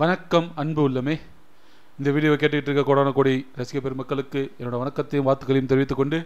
வணக்கம் 0.00 0.46
அன்பு 0.54 0.82
உள்ளமே. 0.88 1.14
இந்த 1.98 2.08
வீடியோவை 2.14 2.36
கேட்டுக்கிட்டு 2.36 2.70
இருக்க 2.70 2.82
கோடான 2.88 3.12
கோடி 3.12 3.32
ரசிக 3.56 3.80
பெருமக்களுக்கு 3.80 4.40
என்னோட 4.60 4.76
வணக்கத்தையும் 4.82 5.26
வாழ்த்துக்களையும் 5.26 5.70
தெரிவித்துக்கொண்டு 5.72 6.18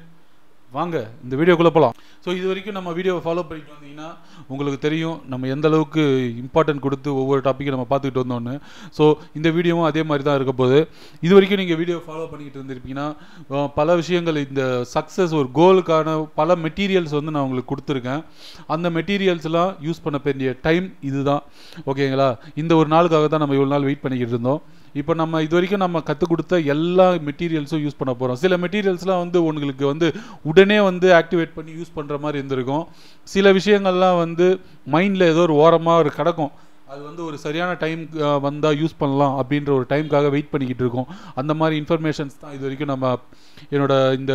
வாங்க 0.79 0.97
இந்த 1.25 1.35
வீடியோக்குள்ளே 1.41 1.73
போகலாம் 1.77 1.95
ஸோ 2.25 2.31
இது 2.39 2.47
வரைக்கும் 2.51 2.77
நம்ம 2.79 2.93
வீடியோவை 2.99 3.21
ஃபாலோ 3.25 3.43
பண்ணிட்டு 3.49 3.75
வந்தீங்கன்னா 3.75 4.09
உங்களுக்கு 4.53 4.79
தெரியும் 4.87 5.17
நம்ம 5.33 5.49
எந்த 5.55 5.67
அளவுக்கு 5.71 6.03
இம்பார்ட்டன்ட் 6.43 6.85
கொடுத்து 6.87 7.11
ஒவ்வொரு 7.23 7.41
டாப்பிக்கும் 7.47 7.77
நம்ம 7.77 7.89
பார்த்துக்கிட்டு 7.91 8.25
வந்தோன்னு 8.25 8.55
ஸோ 8.99 9.07
இந்த 9.39 9.49
வீடியோவும் 9.57 9.89
அதே 9.91 10.05
மாதிரி 10.11 10.25
தான் 10.29 10.39
இருக்க 10.41 10.55
போது 10.63 10.79
இது 11.27 11.33
வரைக்கும் 11.37 11.63
நீங்கள் 11.63 11.81
வீடியோ 11.83 11.99
ஃபாலோ 12.07 12.27
பண்ணிக்கிட்டு 12.33 12.61
இருந்திருப்பீங்கன்னா 12.61 13.09
பல 13.79 13.97
விஷயங்கள் 14.03 14.39
இந்த 14.47 14.63
சக்ஸஸ் 14.95 15.35
ஒரு 15.41 15.49
கோலுக்கான 15.61 16.17
பல 16.41 16.57
மெட்டீரியல்ஸ் 16.65 17.17
வந்து 17.19 17.35
நான் 17.35 17.45
உங்களுக்கு 17.47 17.73
கொடுத்துருக்கேன். 17.73 18.23
அந்த 18.75 18.87
மெட்டீரியல்ஸ்லாம் 18.97 19.73
யூஸ் 19.87 20.05
பண்ண 20.05 20.19
வேண்டிய 20.27 20.51
டைம் 20.67 20.87
இதுதான். 21.09 21.43
ஓகேங்களா 21.91 22.29
இந்த 22.63 22.73
ஒரு 22.81 22.89
நாளுக்காக 22.95 23.29
தான் 23.29 23.43
நம்ம 23.45 23.57
இவ்வளோ 23.59 23.73
நாள் 23.75 23.87
வெயிட் 23.89 24.03
பண்ணிக்கிட்டு 24.05 24.35
இருந்தோம். 24.35 24.63
இப்போ 25.01 25.13
நம்ம 25.21 25.41
இது 25.45 25.55
வரைக்கும் 25.57 25.83
நம்ம 25.85 26.03
கற்றுக் 26.09 26.33
கொடுத்த 26.33 26.59
எல்லா 26.75 27.07
மெட்டீரியல்ஸும் 27.29 27.83
யூஸ் 27.85 27.99
பண்ண 28.01 28.13
போகிறோம் 28.19 28.41
சில 28.43 28.57
மெட்டீரியல்ஸ்லாம் 28.65 29.23
வந்து 29.25 29.39
உங்களுக்கு 29.49 29.87
வந்து 29.93 30.09
உடனே 30.51 30.79
வந்து 30.91 31.09
ஆக்டிவேட் 31.21 31.57
பண்ணி 31.57 31.73
யூஸ் 31.79 31.97
பண்ணுற 31.97 32.19
மாதிரி 32.25 32.41
இருந்திருக்கும். 32.41 32.85
சில 33.35 33.53
விஷயங்கள்லாம் 33.59 34.21
வந்து 34.25 34.47
மைண்டில் 34.95 35.31
ஏதோ 35.33 35.43
ஒரு 35.49 35.57
ஓரமாக 35.65 36.03
ஒரு 36.05 36.13
கிடக்கும். 36.19 36.53
அது 36.93 37.01
வந்து 37.09 37.23
ஒரு 37.29 37.37
சரியான 37.45 37.73
டைம் 37.83 38.01
வந்தால் 38.47 38.79
யூஸ் 38.81 39.01
பண்ணலாம் 39.03 39.35
அப்படின்ற 39.41 39.71
ஒரு 39.79 39.87
டைம்க்காக 39.93 40.31
வெயிட் 40.35 40.51
பண்ணிக்கிட்டு 40.53 40.85
இருக்கோம். 40.85 41.09
அந்த 41.41 41.53
மாதிரி 41.61 41.75
இன்ஃபர்மேஷன்ஸ் 41.83 42.41
தான் 42.43 42.55
இது 42.57 42.65
வரைக்கும் 42.67 42.93
நம்ம 42.93 43.15
என்னோட 43.75 43.95
இந்த 44.21 44.35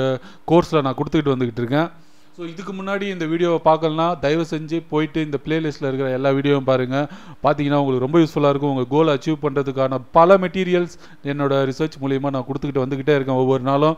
கோர்ஸில் 0.52 0.85
நான் 0.88 0.98
கொடுத்துக்கிட்டு 0.99 1.35
வந்துக்கிட்டு 1.35 1.63
இருக்கேன். 1.63 1.90
ஸோ 2.39 2.45
இதுக்கு 2.52 2.73
முன்னாடி 2.75 3.05
இந்த 3.13 3.25
வீடியோவை 3.31 3.57
பார்க்கலனா 3.66 4.05
தயவு 4.23 4.43
செஞ்சு 4.52 4.77
போயிட்டு 4.91 5.20
இந்த 5.27 5.38
பிளேலிஸ்ட்டில் 5.45 5.88
இருக்கிற 5.88 6.09
எல்லா 6.17 6.29
வீடியோவும் 6.38 6.67
பாருங்கள் 6.70 7.07
பார்த்தீங்கன்னா 7.45 7.79
உங்களுக்கு 7.81 8.03
ரொம்ப 8.05 8.20
யூஸ்ஃபுல்லாக 8.21 8.53
இருக்கும். 8.53 8.71
உங்கள் 8.73 8.88
கோல் 8.93 9.12
அச்சீவ் 9.13 9.38
பண்ணுறதுக்கான 9.45 9.99
பல 10.17 10.38
மெட்டீரியல்ஸ் 10.43 10.95
என்னோடய 11.31 11.67
ரிசர்ச் 11.70 11.98
மூலிமா 12.03 12.31
நான் 12.35 12.48
கொடுத்துக்கிட்டு 12.49 12.84
வந்துக்கிட்டே 12.84 13.17
இருக்கேன் 13.17 13.41
ஒவ்வொரு 13.43 13.63
நாளும். 13.71 13.98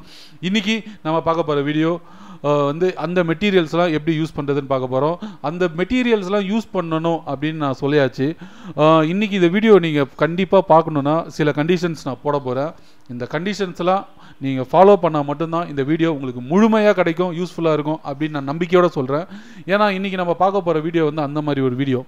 இன்றைக்கி 0.50 0.76
நம்ம 1.06 1.18
பார்க்க 1.28 1.50
போகிற 1.50 1.66
வீடியோ 1.70 1.92
வந்து 2.70 2.88
அந்த 3.06 3.20
மெட்டீரியல்ஸ்லாம் 3.30 3.92
எப்படி 3.98 4.14
யூஸ் 4.20 4.36
பண்ணுறதுன்னு 4.38 4.72
பார்க்க 4.72 4.94
போகிறோம் 4.94 5.18
அந்த 5.50 5.64
மெட்டீரியல்ஸ்லாம் 5.80 6.48
யூஸ் 6.52 6.68
பண்ணணும் 6.76 7.20
அப்படின்னு 7.32 7.60
நான் 7.66 7.80
சொல்லியாச்சு. 7.84 8.28
இன்றைக்கி 9.12 9.36
இந்த 9.42 9.50
வீடியோ 9.56 9.74
நீங்கள் 9.86 10.10
கண்டிப்பாக 10.24 10.64
பார்க்கணுன்னா 10.74 11.16
சில 11.38 11.52
கண்டிஷன்ஸ் 11.60 12.08
நான் 12.10 12.24
போட 12.26 12.40
போகிறேன் 12.48 12.72
இந்த 13.14 13.28
கண்டிஷன்ஸ்லாம் 13.36 14.04
நீங்கள் 14.46 14.68
ஃபாலோ 14.72 14.96
பண்ணால் 15.04 15.28
மட்டும்தான் 15.30 15.70
இந்த 15.72 15.84
வீடியோ 15.92 16.12
உங்களுக்கு 16.18 16.44
முழுமையாக 16.52 16.96
கிடைக்கும் 17.02 17.34
யூஸ்ஃபுல்லாக 17.40 17.78
இருக்கும் 17.78 18.02
அப்படின்னு 18.10 18.38
நான் 18.38 18.52
நம்பிக்கையோட 18.52 18.90
சொல்கிறேன் 18.98 19.26
ஏன்னா 19.74 19.88
இன்றைக்கி 20.00 20.20
நம்ம 20.24 20.36
பார்க்க 20.44 20.68
போகிற 20.68 20.84
வீடியோ 20.88 21.06
வந்து 21.10 21.28
அந்த 21.28 21.42
மாதிரி 21.48 21.68
ஒரு 21.70 21.78
வீடியோ 21.84 22.02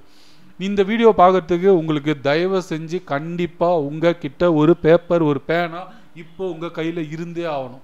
இந்த 0.67 0.81
வீடியோ 0.89 1.09
பார்க்கறதுக்கு 1.22 1.70
உங்களுக்கு 1.81 2.14
தயவு 2.28 2.59
செஞ்சு 2.72 2.98
கண்டிப்பாக 3.14 3.86
உங்கள் 3.89 4.20
கிட்ட 4.23 4.54
ஒரு 4.61 4.73
பேப்பர் 4.86 5.23
ஒரு 5.31 5.39
பேனா 5.50 5.81
இப்போ 6.23 6.44
உங்கள் 6.54 6.78
கையில் 6.78 7.02
இருந்தே 7.16 7.45
ஆகணும். 7.56 7.84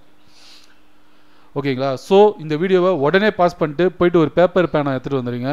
ஓகேங்களா? 1.58 1.92
ஸோ 2.08 2.18
இந்த 2.44 2.56
வீடியோவை 2.62 2.92
உடனே 3.06 3.30
பாஸ் 3.40 3.60
பண்ணிட்டு 3.60 3.86
போயிட்டு 4.00 4.22
ஒரு 4.24 4.32
பேப்பர் 4.38 4.72
பேனை 4.74 4.92
எடுத்துகிட்டு 4.96 5.22
வந்துடுங்க 5.22 5.52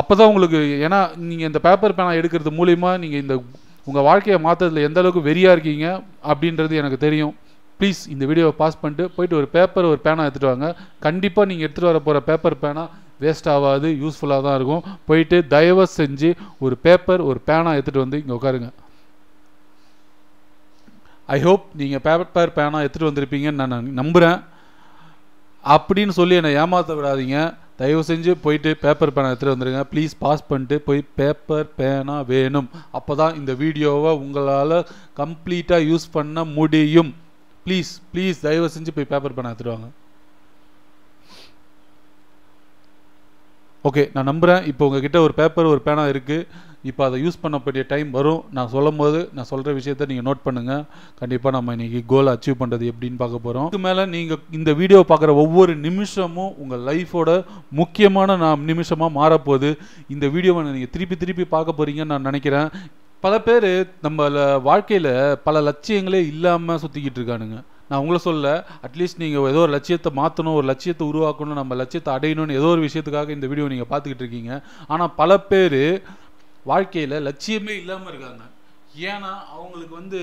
அப்போ 0.00 0.12
தான் 0.18 0.30
உங்களுக்கு 0.30 0.58
ஏன்னா 0.86 0.98
நீங்கள் 1.28 1.48
இந்த 1.50 1.60
பேப்பர் 1.66 1.96
பேனா 1.98 2.12
எடுக்கிறது 2.20 2.50
மூலிமா 2.58 2.90
நீங்கள் 3.02 3.22
இந்த 3.24 3.34
உங்கள் 3.88 4.06
வாழ்க்கையை 4.08 4.38
மாற்றுறதுல 4.44 4.84
எந்த 4.88 4.98
அளவுக்கு 5.02 5.22
வெறியாக 5.28 5.54
இருக்கீங்க 5.56 5.86
அப்படின்றது 6.32 6.74
எனக்கு 6.82 6.98
தெரியும். 7.06 7.32
ப்ளீஸ் 7.78 8.00
இந்த 8.12 8.24
வீடியோவை 8.30 8.54
பாஸ் 8.60 8.80
பண்ணிட்டு 8.82 9.04
போயிட்டு 9.16 9.36
ஒரு 9.40 9.48
பேப்பர் 9.56 9.88
ஒரு 9.92 10.00
பேனை 10.06 10.24
எடுத்துகிட்டு 10.26 10.52
வாங்க. 10.52 10.68
கண்டிப்பாக 11.06 11.48
நீங்கள் 11.50 11.66
எடுத்துகிட்டு 11.66 11.90
வர 11.92 12.00
போகிற 12.06 12.20
பேப்பர் 12.28 12.56
பேனா 12.62 12.84
வேஸ்ட் 13.24 13.50
ஆகாது 13.54 13.88
யூஸ்ஃபுல்லாக 14.02 14.42
தான் 14.46 14.56
இருக்கும். 14.58 14.82
போயிட்டு 15.08 15.36
தயவு 15.54 15.84
செஞ்சு 15.98 16.30
ஒரு 16.64 16.76
பேப்பர் 16.86 17.22
ஒரு 17.30 17.40
பேனா 17.48 17.72
எடுத்துகிட்டு 17.76 18.04
வந்து 18.04 18.20
இங்கே 18.22 18.34
உட்காருங்க. 18.38 18.70
ஐ 21.36 21.38
ஹோப் 21.46 21.66
நீங்கள் 21.82 22.04
பேப்பர் 22.08 22.56
பேனா 22.58 22.80
எடுத்துகிட்டு 22.84 23.10
வந்திருப்பீங்கன்னு 23.10 23.62
நான் 23.62 23.94
நம்புகிறேன் 24.00 24.38
அப்படின்னு 25.72 26.14
சொல்லி 26.20 26.34
என்னை 26.40 26.50
ஏமாற்ற 26.62 26.94
விடாதீங்க. 26.98 27.38
தயவு 27.80 28.02
செஞ்சு 28.08 28.32
போயிட்டு 28.44 28.70
பேப்பர் 28.82 29.12
பேனை 29.14 29.28
எடுத்துகிட்டு 29.30 29.54
வந்துடுங்க 29.54 29.80
ப்ளீஸ் 29.92 30.12
பாஸ் 30.22 30.46
பண்ணிட்டு 30.50 30.76
போய் 30.88 31.00
பேப்பர் 31.18 31.68
பேனா 31.78 32.16
வேணும். 32.32 32.68
அப்போ 32.98 33.12
தான் 33.20 33.36
இந்த 33.40 33.52
வீடியோவை 33.62 34.12
உங்களால் 34.24 34.76
கம்ப்ளீட்டாக 35.20 35.88
யூஸ் 35.90 36.06
பண்ண 36.16 36.44
முடியும். 36.58 37.10
ப்ளீஸ் 37.66 37.90
ப்ளீஸ் 38.12 38.44
தயவு 38.46 38.68
செஞ்சு 38.76 38.94
போய் 38.96 39.10
பேப்பர் 39.12 39.36
பேனை 39.38 39.50
எடுத்துகிட்டு 39.52 39.76
வாங்க. 39.76 39.90
ஓகே 43.88 44.02
நான் 44.12 44.30
நம்புகிறேன் 44.30 44.62
இப்போ 44.70 44.82
உங்ககிட்ட 44.88 45.18
ஒரு 45.26 45.34
பேப்பர் 45.40 45.72
ஒரு 45.72 45.82
பேனா 45.88 46.04
இருக்குது 46.12 46.46
இப்போ 46.90 47.02
அதை 47.06 47.18
யூஸ் 47.24 47.40
பண்ணக்கூடிய 47.42 47.82
டைம் 47.92 48.08
வரும். 48.18 48.40
நான் 48.56 48.72
சொல்லும் 48.74 48.98
போது 49.02 49.18
நான் 49.36 49.48
சொல்கிற 49.50 49.72
விஷயத்த 49.78 50.08
நீங்கள் 50.10 50.26
நோட் 50.28 50.44
பண்ணுங்கள் 50.46 50.82
கண்டிப்பாக 51.20 51.52
நம்ம 51.56 51.74
இன்றைக்கி 51.76 52.00
கோல் 52.12 52.32
அச்சீவ் 52.34 52.60
பண்ணுறது 52.62 52.90
எப்படின்னு 52.92 53.20
பார்க்க 53.22 53.44
போகிறோம் 53.46 53.68
இதுக்கு 53.68 53.84
மேலே 53.86 54.04
நீங்கள் 54.16 54.42
இந்த 54.58 54.72
வீடியோ 54.80 55.00
பார்க்குற 55.12 55.34
ஒவ்வொரு 55.44 55.74
நிமிஷமும் 55.86 56.52
உங்கள் 56.64 56.84
லைஃபோட 56.90 57.38
முக்கியமான 57.80 58.36
நான் 58.44 58.66
நிமிஷமாக 58.72 59.16
மாறப்போகுது. 59.20 59.70
இந்த 60.16 60.26
வீடியோவை 60.34 60.62
நீங்கள் 60.70 60.94
திருப்பி 60.96 61.18
திருப்பி 61.22 61.46
பார்க்க 61.54 61.78
போகிறீங்கன்னு 61.78 62.14
நான் 62.14 62.28
நினைக்கிறேன். 62.30 62.68
பல 63.24 63.34
பேர் 63.46 63.70
நம்ம 64.04 64.26
வாழ்க்கையில் 64.66 65.12
பல 65.46 65.60
லட்சியங்களே 65.68 66.20
இல்லாமல் 66.32 66.82
சுற்றிக்கிட்டு 66.82 67.20
இருக்கானுங்க. 67.20 67.58
நான் 67.88 68.02
உங்களை 68.02 68.18
சொல்ல 68.26 68.50
அட்லீஸ்ட் 68.86 69.22
நீங்கள் 69.22 69.48
ஏதோ 69.52 69.62
ஒரு 69.64 69.72
லட்சியத்தை 69.74 70.10
மாற்றணும் 70.18 70.56
ஒரு 70.58 70.66
லட்சியத்தை 70.70 71.04
உருவாக்கணும் 71.10 71.58
நம்ம 71.60 71.76
லட்சியத்தை 71.80 72.10
அடையணும்னு 72.16 72.58
ஏதோ 72.60 72.68
ஒரு 72.74 72.82
விஷயத்துக்காக 72.86 73.34
இந்த 73.36 73.46
வீடியோ 73.50 73.66
நீங்கள் 73.72 73.90
பார்த்துக்கிட்டு 73.90 74.24
இருக்கீங்க. 74.24 74.52
ஆனால் 74.92 75.12
பல 75.20 75.38
பேர் 75.50 75.82
வாழ்க்கையில் 76.70 77.16
லட்சியமே 77.28 77.74
இல்லாமல் 77.82 78.10
இருக்காங்க. 78.12 78.42
ஏன்னா 79.10 79.32
அவங்களுக்கு 79.54 79.94
வந்து 80.00 80.20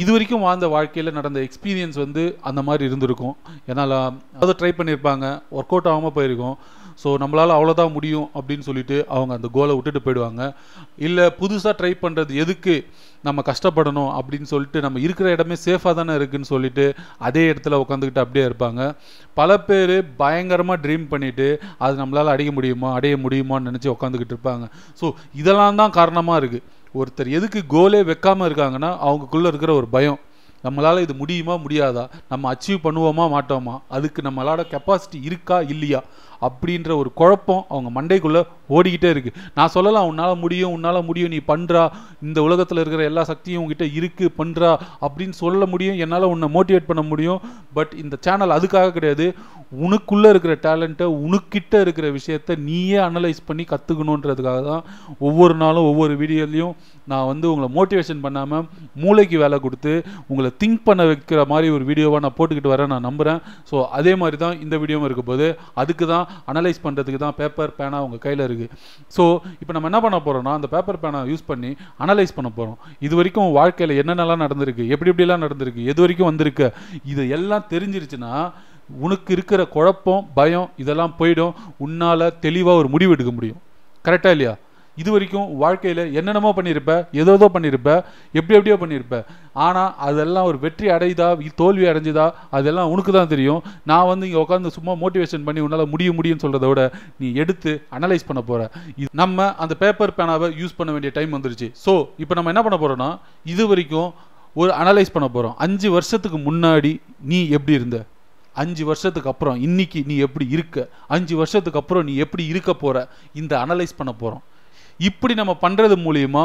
இது 0.00 0.10
வரைக்கும் 0.14 0.44
வாழ்ந்த 0.46 0.66
வாழ்க்கையில் 0.74 1.16
நடந்த 1.18 1.38
எக்ஸ்பீரியன்ஸ் 1.46 1.98
வந்து 2.04 2.22
அந்த 2.48 2.60
மாதிரி 2.68 2.84
இருந்திருக்கும். 2.88 3.36
என்னால் 3.70 3.94
அதை 4.42 4.52
ட்ரை 4.60 4.70
பண்ணியிருப்பாங்க 4.78 5.26
ஒர்க் 5.58 5.72
அவுட் 5.74 5.88
ஆகாமல் 5.92 6.14
போயிருக்கும். 6.16 6.56
ஸோ 7.02 7.08
நம்மளால் 7.22 7.54
அவ்வளோதான் 7.56 7.94
முடியும் 7.96 8.26
அப்படின்னு 8.38 8.64
சொல்லிட்டு 8.68 8.96
அவங்க 9.16 9.32
அந்த 9.38 9.48
கோலை 9.56 9.74
விட்டுட்டு 9.76 10.00
போயிடுவாங்க. 10.06 10.42
இல்லை 11.06 11.24
புதுசாக 11.40 11.74
ட்ரை 11.80 11.92
பண்ணுறது 12.04 12.32
எதுக்கு 12.44 12.74
நம்ம 13.28 13.42
கஷ்டப்படணும் 13.50 14.10
அப்படின்னு 14.18 14.50
சொல்லிட்டு 14.52 14.78
நம்ம 14.86 15.00
இருக்கிற 15.06 15.28
இடமே 15.36 15.56
சேஃபாக 15.66 15.94
தானே 16.00 16.14
இருக்குன்னு 16.20 16.50
சொல்லிட்டு 16.54 16.86
அதே 17.28 17.44
இடத்துல 17.52 17.80
உட்காந்துக்கிட்டு 17.84 18.24
அப்படியே 18.24 18.44
இருப்பாங்க. 18.48 18.82
பல 19.40 19.58
பேர் 19.68 19.94
பயங்கரமாக 20.22 20.82
ட்ரீம் 20.86 21.06
பண்ணிவிட்டு 21.12 21.48
அது 21.84 22.02
நம்மளால் 22.02 22.32
அடைய 22.34 22.50
முடியுமா 22.58 22.90
அடைய 22.98 23.16
முடியுமான்னு 23.26 23.68
நினச்சி 23.70 23.90
உட்காந்துக்கிட்டு 23.96 24.34
இருப்பாங்க. 24.36 24.66
ஸோ 25.00 25.08
இதெல்லாம் 25.42 25.80
தான் 25.82 25.96
காரணமாக 26.00 26.40
இருக்குது 26.42 26.66
ஒருத்தர் 27.00 27.28
எதுக்கு 27.38 27.60
கோலே 27.76 28.02
வைக்காமல் 28.10 28.48
இருக்காங்கன்னா 28.50 28.90
அவங்களுக்குள்ளே 29.06 29.50
இருக்கிற 29.52 29.72
ஒரு 29.80 29.88
பயம். 29.96 30.20
நம்மளால் 30.64 31.04
இது 31.04 31.14
முடியுமா 31.20 31.54
முடியாதா? 31.64 32.02
நம்ம 32.30 32.48
அச்சீவ் 32.54 32.80
பண்ணுவோமா 32.86 33.24
மாட்டோமா? 33.34 33.74
அதுக்கு 33.96 34.20
நம்மளோட 34.26 34.62
கெப்பாசிட்டி 34.72 35.18
இருக்கா 35.28 35.58
இல்லையா? 35.74 36.00
அப்படின்ற 36.40 36.90
ஒரு 36.96 37.12
குழப்பம் 37.14 37.64
அவங்க 37.68 37.90
மண்டைக்குள்ளே 37.96 38.42
ஓடிக்கிட்டே 38.70 39.08
இருக்குது 39.14 39.36
நான் 39.54 39.72
சொல்லலாம் 39.76 40.08
உன்னால் 40.10 40.40
முடியும் 40.42 40.74
உன்னால் 40.76 41.06
முடியும் 41.08 41.32
நீ 41.34 41.40
பண்ணுறா 41.52 41.84
இந்த 42.22 42.38
உலகத்தில் 42.42 42.82
இருக்கிற 42.82 43.04
எல்லா 43.10 43.22
சக்தியும் 43.30 43.60
உங்ககிட்ட 43.62 43.86
இருக்குது 43.98 44.34
பண்ணுறா 44.38 44.70
அப்படின்னு 45.06 45.36
சொல்ல 45.42 45.66
முடியும் 45.66 46.00
என்னால் 46.04 46.30
உன்னை 46.32 46.48
மோட்டிவேட் 46.56 46.90
பண்ண 46.90 47.02
முடியும். 47.02 47.40
பட் 47.74 47.94
இந்த 47.94 48.14
சேனல் 48.26 48.56
அதுக்காக 48.56 48.92
கிடையாது. 48.92 49.26
உனக்குள்ளே 49.80 50.28
இருக்கிற 50.32 50.54
டேலண்ட்டை 50.64 51.06
உனக்கிட்ட 51.24 51.74
இருக்கிற 51.80 52.06
விஷயத்த 52.16 52.56
நீயே 52.66 52.96
அனலைஸ் 53.08 53.40
பண்ணி 53.48 53.64
கற்றுக்கணுன்றதுக்காக 53.64 54.60
தான் 54.62 54.82
ஒவ்வொரு 55.18 55.54
நாளும் 55.54 55.88
ஒவ்வொரு 55.90 56.14
வீடியோலையும் 56.22 56.72
நான் 57.06 57.28
வந்து 57.28 57.46
உங்களை 57.50 57.68
மோட்டிவேஷன் 57.76 58.24
பண்ணாமல் 58.24 58.64
மூளைக்கு 58.94 59.36
வேலை 59.38 59.58
கொடுத்து 59.60 59.92
உங்களை 60.28 60.50
திங்க் 60.62 60.82
பண்ண 60.82 61.04
வைக்கிற 61.04 61.42
மாதிரி 61.46 61.68
ஒரு 61.76 61.84
வீடியோவாக 61.84 62.22
நான் 62.24 62.36
போட்டுக்கிட்டு 62.38 62.72
வரேன் 62.74 62.92
நான் 62.94 63.06
நம்புகிறேன் 63.08 63.40
ஸோ 63.70 63.76
அதே 63.90 64.14
மாதிரி 64.14 64.38
தான் 64.44 64.58
இந்த 64.60 64.76
வீடியோவும் 64.78 65.08
இருக்க 65.08 65.24
போது 65.24 65.46
அதுக்கு 65.74 66.06
தான் 66.06 66.26
அனலைஸ் 66.52 66.82
பண்ணுறதுக்கு 66.84 67.20
தான் 67.24 67.36
பேப்பர் 67.36 67.74
பேனா 67.78 68.00
உங்கள் 68.02 68.18
கையில் 68.18 68.44
இருக்குது 68.48 68.70
ஸோ 69.16 69.24
இப்போ 69.60 69.72
நம்ம 69.72 69.90
என்ன 69.90 70.00
பண்ண 70.00 70.18
போகிறோம்னா 70.18 70.54
அந்த 70.58 70.66
பேப்பர் 70.66 71.02
பேனா 71.04 71.20
யூஸ் 71.32 71.46
பண்ணி 71.46 71.70
அனலைஸ் 71.98 72.36
பண்ண 72.36 72.50
போகிறோம் 72.58 72.78
இது 72.98 73.16
வரைக்கும் 73.16 73.46
உன் 73.46 73.56
வாழ்க்கையில் 73.60 73.94
என்னென்னலாம் 74.02 74.42
நடந்திருக்கு 74.44 74.86
எப்படி 74.94 75.10
எப்படிலாம் 75.12 75.44
நடந்திருக்கு 75.46 75.84
எது 75.84 76.00
வரைக்கும் 76.00 76.30
வந்திருக்கு 76.30 76.68
இது 77.04 77.28
எல்லாம் 77.28 77.68
தெரிஞ்சிருச்சுன்னா 77.70 78.32
உனக்கு 79.02 79.30
இருக்கிற 79.32 79.60
குழப்பம் 79.64 80.26
பயம் 80.34 80.70
இதெல்லாம் 80.76 81.14
போயிடும். 81.18 81.52
உன்னால் 81.78 82.24
தெளிவாக 82.40 82.80
ஒரு 82.80 82.88
முடிவு 82.88 83.12
எடுக்க 83.12 83.32
முடியும். 83.32 83.60
கரெக்டாக 84.04 84.34
இல்லையா? 84.36 84.54
இது 85.00 85.10
வரைக்கும் 85.14 85.48
வாழ்க்கையில் 85.62 86.02
என்னென்னமோ 86.18 86.50
பண்ணியிருப்ப 86.58 86.92
ஏதோ 87.20 87.34
ஏதோ 87.38 87.48
பண்ணியிருப்ப 87.56 87.90
எப்படி 88.38 88.56
எப்படியோ 88.58 88.76
பண்ணியிருப்ப. 88.82 89.18
ஆனால் 89.66 89.90
அதெல்லாம் 90.08 90.48
ஒரு 90.50 90.58
வெற்றி 90.64 90.88
அடையுதா 90.96 91.28
தோல்வி 91.60 91.86
அடைஞ்சுதா 91.92 92.26
அதெல்லாம் 92.58 92.90
உனக்கு 92.94 93.12
தான் 93.18 93.32
தெரியும். 93.34 93.60
நான் 93.90 94.08
வந்து 94.12 94.26
இங்கே 94.28 94.40
உட்காந்து 94.44 94.74
சும்மா 94.78 94.94
மோட்டிவேஷன் 95.02 95.46
பண்ணி 95.48 95.62
உன்னால் 95.66 95.90
முடியும் 95.94 96.18
முடியும்னு 96.18 96.44
சொல்கிறத 96.44 96.68
விட 96.70 96.82
நீ 97.22 97.28
எடுத்து 97.44 97.72
அனலைஸ் 97.98 98.28
பண்ண 98.30 98.42
போகிற 98.50 98.68
இது 99.00 99.10
நம்ம 99.22 99.48
அந்த 99.64 99.76
பேப்பர் 99.82 100.16
பேனாவை 100.18 100.48
யூஸ் 100.60 100.78
பண்ண 100.78 100.90
வேண்டிய 100.96 101.12
டைம் 101.18 101.36
வந்துருச்சு. 101.36 101.68
ஸோ 101.84 101.94
இப்போ 102.24 102.36
நம்ம 102.38 102.52
என்ன 102.54 102.62
பண்ண 102.66 102.78
போகிறோன்னா 102.82 103.10
இது 103.54 103.66
வரைக்கும் 103.72 104.10
ஒரு 104.56 104.70
அனலைஸ் 104.82 105.14
பண்ண 105.16 105.26
போகிறோம் 105.34 105.56
அஞ்சு 105.64 105.88
வருஷத்துக்கு 105.96 106.38
முன்னாடி 106.46 106.92
நீ 107.32 107.40
எப்படி 107.56 107.78
இருந்த? 107.80 107.98
அஞ்சு 108.62 108.84
வருஷத்துக்கு 108.88 109.30
அப்புறம் 109.32 109.58
இன்னைக்கு 109.66 110.00
நீ 110.08 110.14
எப்படி 110.26 110.46
இருக்க? 110.56 110.78
அஞ்சு 111.14 111.34
வருஷத்துக்கு 111.40 111.80
அப்புறம் 111.80 112.04
நீ 112.08 112.14
எப்படி 112.24 112.44
இருக்க 112.52 112.70
போகிற 112.82 113.02
இந்த 113.40 113.52
அனலைஸ் 113.64 113.98
பண்ண 113.98 114.12
போகிறோம் 114.22 114.42
இப்படி 115.08 115.34
நம்ம 115.40 115.52
பண்ணுறது 115.64 115.96
மூலயமா 116.04 116.44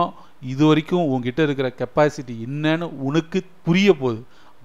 இது 0.53 0.63
வரைக்கும் 0.69 1.05
உங்ககிட்ட 1.11 1.41
இருக்கிற 1.47 1.67
கெப்பாசிட்டி 1.79 2.33
என்னன்னு 2.47 2.87
உனக்கு 3.07 3.39
புரிய 3.67 3.89
போகுது. 4.01 4.19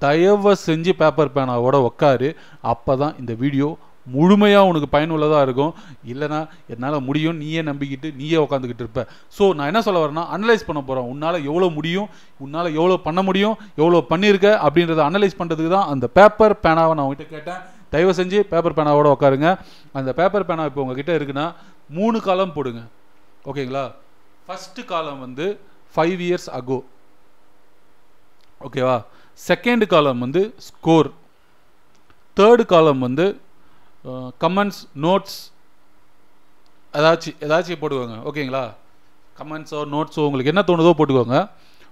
தயவு 0.05 0.53
செஞ்சு 0.67 0.93
பேப்பர் 1.01 1.33
பேனாவோட 1.37 1.77
உக்காரு. 1.89 2.29
அப்போ 2.73 2.93
தான் 3.03 3.17
இந்த 3.23 3.33
வீடியோ 3.43 3.69
முழுமையாக 4.15 4.69
உனக்கு 4.69 4.89
பயனுள்ளதாக 4.95 5.47
இருக்கும். 5.47 5.73
இல்லைனா 6.13 6.39
என்னால் 6.73 6.97
முடியும் 7.09 7.37
நீயே 7.43 7.61
நம்பிக்கிட்டு 7.69 8.09
நீயே 8.21 8.39
உட்காந்துக்கிட்டு 8.45 8.85
இருப்ப. 8.85 9.03
ஸோ 9.37 9.43
நான் 9.57 9.71
என்ன 9.71 9.83
சொல்ல 9.87 10.03
வரேன்னா 10.03 10.25
அனலைஸ் 10.37 10.67
பண்ண 10.69 10.81
போகிறோம் 10.89 11.09
உன்னால் 11.13 11.39
எவ்வளோ 11.51 11.69
முடியும் 11.79 12.09
உன்னால் 12.45 12.71
எவ்வளோ 12.79 12.97
பண்ண 13.09 13.23
முடியும் 13.29 13.57
எவ்வளோ 13.81 14.01
பண்ணியிருக்க 14.13 14.49
அப்படின்றத 14.67 15.03
அனலைஸ் 15.09 15.39
பண்ணுறதுக்கு 15.41 15.75
தான் 15.77 15.91
அந்த 15.95 16.09
பேப்பர் 16.19 16.57
பேனாவை 16.65 16.95
நான் 16.95 17.07
உங்ககிட்ட 17.09 17.29
கேட்டேன். 17.37 17.61
தயவு 17.95 18.15
செஞ்சு 18.21 18.41
பேப்பர் 18.55 18.79
பேனாவோட 18.79 19.11
உட்காருங்க 19.17 19.51
அந்த 20.01 20.11
பேப்பர் 20.21 20.49
பேனா 20.51 20.67
இப்போ 20.71 20.83
உங்ககிட்ட 20.87 21.13
இருக்குன்னா 21.19 21.47
மூணு 21.99 22.19
காலம் 22.29 22.57
போடுங்க. 22.57 22.83
ஓகேங்களா? 23.49 23.85
ஃபஸ்ட்டு 24.47 24.83
காலம் 24.93 25.21
வந்து 25.27 25.47
ஃபைவ் 25.95 26.21
இயர்ஸ் 26.27 26.49
அகோ 26.59 26.79
ஓகேவா? 28.67 28.97
செகண்ட் 29.49 29.85
காலம் 29.93 30.23
வந்து 30.25 30.43
ஸ்கோர் 30.67 31.09
தேர்டு 32.39 32.65
காலம் 32.73 33.01
வந்து 33.07 33.27
கமெண்ட்ஸ் 34.43 34.83
நோட்ஸ் 35.05 35.39
ஏதாச்சும் 36.99 37.39
ஏதாச்சும் 37.47 37.81
போட்டுக்கோங்க. 37.81 38.19
ஓகேங்களா? 38.29 38.63
கமெண்ட்ஸோ 39.39 39.81
நோட்ஸோ 39.95 40.21
உங்களுக்கு 40.29 40.53
என்ன 40.53 40.63
தோணுதோ 40.69 40.93
போட்டுக்கோங்க. 40.99 41.39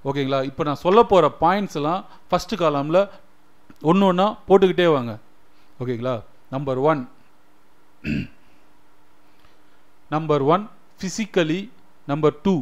ஓகேங்களா? 0.09 0.41
இப்போ 0.51 0.63
நான் 0.69 0.83
சொல்ல 0.85 1.01
போகிற 1.11 1.29
பாயிண்ட்ஸ் 1.43 1.79
எல்லாம் 1.81 2.01
ஃபஸ்ட்டு 2.31 2.61
காலமில் 2.63 3.01
ஒன்று 3.91 4.09
ஒன்றா 4.11 4.27
போட்டுக்கிட்டே 4.49 4.89
வாங்க. 4.97 5.13
ஓகேங்களா? 5.81 6.15
Number 6.55 6.81
one 6.91 7.01
number 10.15 10.45
one 10.55 10.65
physically 10.99 11.61
number 12.09 12.37
two 12.43 12.55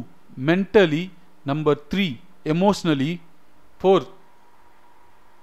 mentally 0.45 1.03
number 1.45 1.79
three 1.91 2.07
emotionally 2.45 3.11
fourth 3.81 4.11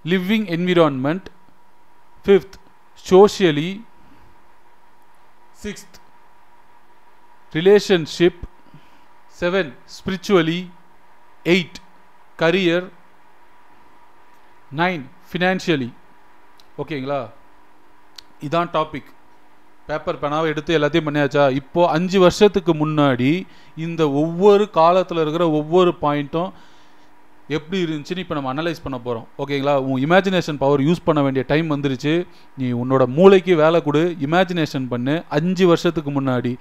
living 0.05 0.46
environment 0.56 1.29
fifth 2.25 2.56
socially 3.05 3.70
sixth 5.62 5.96
relationship 7.52 8.43
seven 9.40 9.70
spiritually 9.97 10.61
eight 11.47 11.79
career 12.38 12.87
nine 14.76 15.02
financially 15.31 15.90
ஓகேங்களா 16.79 17.20
இதான் 18.43 18.70
டாபிக் 18.73 19.11
பேப்பர் 19.88 20.20
பேனாவை 20.20 20.46
எடுத்து 20.52 20.76
எல்லாத்தையும் 20.78 21.08
பண்ணியாச்சா? 21.08 21.42
இப்போ 21.60 21.81
அஞ்சு 21.96 22.19
வருஷத்துக்கு 22.20 22.72
முன்னாடி 22.82 23.32
இந்த 23.86 24.02
ஒவ்வொரு 24.22 24.64
காலத்தில் 24.78 25.20
இருக்கிற 25.25 25.46
ஒவ்வொரு 25.58 25.90
பாயிண்ட்டும் 26.04 26.52
எப்படி 27.56 27.78
இருந்துச்சுன்னு 27.84 28.22
இப்போ 28.22 28.34
நம்ம 28.36 28.50
அனலைஸ் 28.52 28.82
பண்ண 28.84 28.98
போகிறோம் 28.98 29.25
ஓகேங்களா 29.42 29.72
உன் 29.86 29.98
இமேஜினேஷன் 30.04 30.58
பவர் 30.62 30.82
யூஸ் 30.86 31.02
பண்ண 31.04 31.22
வேண்டிய 31.25 31.42
டைம் 31.50 31.66
வந்துருச்சு. 31.72 32.14
நீ 32.58 32.66
உன்னோட 32.82 33.04
மூளைக்கு 33.16 33.54
வேலை 33.62 33.78
கொடு 33.86 34.02
இமேஜினேஷன் 34.26 34.86
பண்ணு. 34.92 35.14
அஞ்சு 35.38 35.64
வருஷத்துக்கு 35.70 36.12
முன்னாடி 36.19 36.52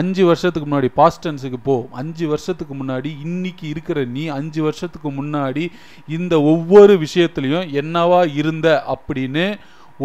அஞ்சு 0.00 0.24
வருஷத்துக்கு 0.30 0.68
முன்னாடி 0.70 0.90
பாஸ்டன்ஸுக்கு 1.00 1.60
போ. 1.68 1.76
அஞ்சு 2.00 2.26
வருஷத்துக்கு 2.32 2.76
முன்னாடி 2.80 3.12
இன்னைக்கு 3.26 3.66
இருக்கிற 3.74 4.04
நீ 4.16 4.24
அஞ்சு 4.38 4.62
வருஷத்துக்கு 4.62 5.12
முன்னாடி 5.20 5.66
இந்த 6.18 6.34
ஒவ்வொரு 6.54 6.96
விஷயத்துலையும் 7.04 7.70
என்னவா 7.82 8.20
இருந்த 8.40 8.68
அப்படின்னு 8.96 9.46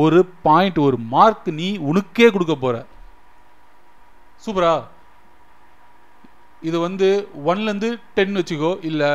ஒரு 0.04 0.20
பாயிண்ட் 0.46 0.80
ஒரு 0.88 0.98
மார்க் 1.14 1.50
நீ 1.60 1.68
உனக்கே 1.90 2.28
கொடுக்க 2.36 2.54
போற. 2.64 2.76
சூப்பரா 4.46 4.74
இது 6.68 6.78
வந்து 6.86 7.08
ஒன்லேருந்து 7.50 7.90
டென் 8.18 8.38
வச்சுக்கோ 8.40 8.72
இல்லை 8.90 9.10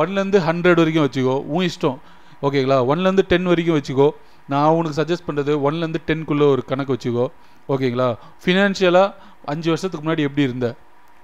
ஒன்லேருந்து 0.00 0.38
ஹண்ட்ரட் 0.48 0.80
வரைக்கும் 0.82 1.06
வச்சுக்கோ 1.06 1.36
உன் 1.54 1.66
இஷ்டம். 1.68 1.98
ஓகேங்களா 2.46 2.78
ஒன்லேருந்து 2.90 3.24
டென் 3.32 3.48
வரைக்கும் 3.50 3.78
வச்சுக்கோ. 3.78 4.08
நான் 4.52 4.76
உனக்கு 4.78 4.98
சஜஸ்ட் 5.00 5.26
பண்ணுறது 5.28 5.54
ஒன்லேருந்து 5.66 6.00
டென்க்குள்ளே 6.08 6.46
ஒரு 6.54 6.62
கணக்கு 6.70 6.94
வச்சுக்கோ. 6.96 7.26
ஓகேங்களா 7.72 8.08
ஃபினான்ஷியலாக 8.42 9.14
அஞ்சு 9.52 9.68
வருஷத்துக்கு 9.72 10.04
முன்னாடி 10.06 10.24
எப்படி 10.28 10.46
இருந்த? 10.48 10.68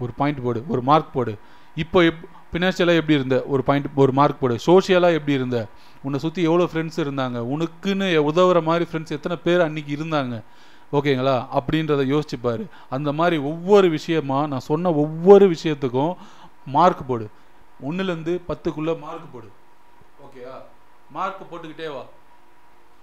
ஒரு 0.03 0.13
பாயிண்ட் 0.21 0.41
போடு 0.47 0.61
ஒரு 0.73 0.81
மார்க் 0.89 1.15
போடு. 1.17 1.33
இப்போ 1.83 1.99
எப் 2.11 2.23
ஃபினான்ஷியலாக 2.55 3.01
எப்படி 3.01 3.19
இருந்த? 3.21 3.37
ஒரு 3.53 3.63
பாயிண்ட் 3.63 3.87
ஒரு 3.95 4.13
மார்க் 4.13 4.41
போடு. 4.41 4.57
சோஷியலாக 4.67 5.19
எப்படி 5.19 5.33
இருந்த? 5.33 5.67
உன்னை 6.03 6.19
சுற்றி 6.21 6.43
எவ்வளோ 6.43 6.65
ஃப்ரெண்ட்ஸ் 6.65 7.01
இருந்தாங்க? 7.05 7.39
உனக்குன்னு 7.55 8.09
உதவுற 8.31 8.63
மாதிரி 8.63 8.85
ஃப்ரெண்ட்ஸ் 8.91 9.17
எத்தனை 9.17 9.37
பேர் 9.47 9.65
அன்றைக்கி 9.67 9.93
இருந்தாங்க? 9.97 10.43
ஓகேங்களா 10.93 11.37
அப்படின்றத 11.59 12.03
யோசிச்சுப்பார் 12.15 12.63
அந்த 12.97 13.13
மாதிரி 13.13 13.37
ஒவ்வொரு 13.51 13.89
விஷயமா 13.91 14.47
நான் 14.47 14.69
சொன்ன 14.71 14.93
ஒவ்வொரு 15.05 15.47
விஷயத்துக்கும் 15.51 16.13
மார்க் 16.67 17.03
போடு. 17.09 17.27
ஒன்றுலேருந்து 17.89 18.35
பத்துக்குள்ளே 18.49 18.95
மார்க் 19.07 19.33
போடு. 19.33 19.49
ஓகேவா 20.27 20.57
மார்க் 21.11 21.49
போட்டுக்கிட்டே 21.53 21.89
வா. 21.95 22.05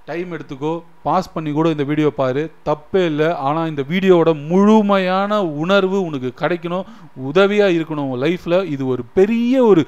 டைம் 0.10 0.30
எடுத்துக்கோ 0.36 0.72
பாஸ் 1.08 1.34
பண்ணி 1.34 1.52
கூட 1.58 1.68
இந்த 1.74 1.84
வீடியோ 1.90 2.10
பாரு. 2.22 2.44
தப்பே 2.70 3.02
இல்லை. 3.12 3.30
ஆனால் 3.48 3.70
இந்த 3.72 3.84
வீடியோவோட 3.92 4.32
முழுமையான 4.52 5.42
உணர்வு 5.64 5.98
உனக்கு 6.08 6.30
கிடைக்கணும். 6.42 6.88
உதவியாக 7.30 7.76
இருக்கணும் 7.78 8.10
உன் 8.14 8.24
லைஃப்பில் 8.26 8.58
இது 8.74 8.84
ஒரு 8.94 9.06
பெரிய 9.20 9.64
ஒரு 9.72 9.84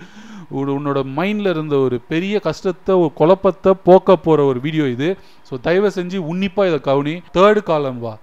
ஒரு 0.59 0.69
உன்னோட 0.77 0.99
மைண்டில் 1.17 1.49
இருந்த 1.53 1.75
ஒரு 1.85 1.97
பெரிய 2.11 2.35
கஷ்டத்தை 2.47 2.93
ஒரு 3.03 3.11
குழப்பத்தை 3.19 3.71
போக்க 3.87 4.15
போகிற 4.25 4.39
ஒரு 4.49 4.59
வீடியோ 4.65 4.85
இது. 4.95 5.09
ஸோ 5.49 5.53
தயவு 5.67 5.89
செஞ்சு 5.97 6.17
உன்னிப்பாக 6.31 6.69
இதை 6.71 6.79
கவனி. 6.89 7.15
தேர்டு 7.37 7.63
காலம் 7.69 7.99
வா. 8.03 8.13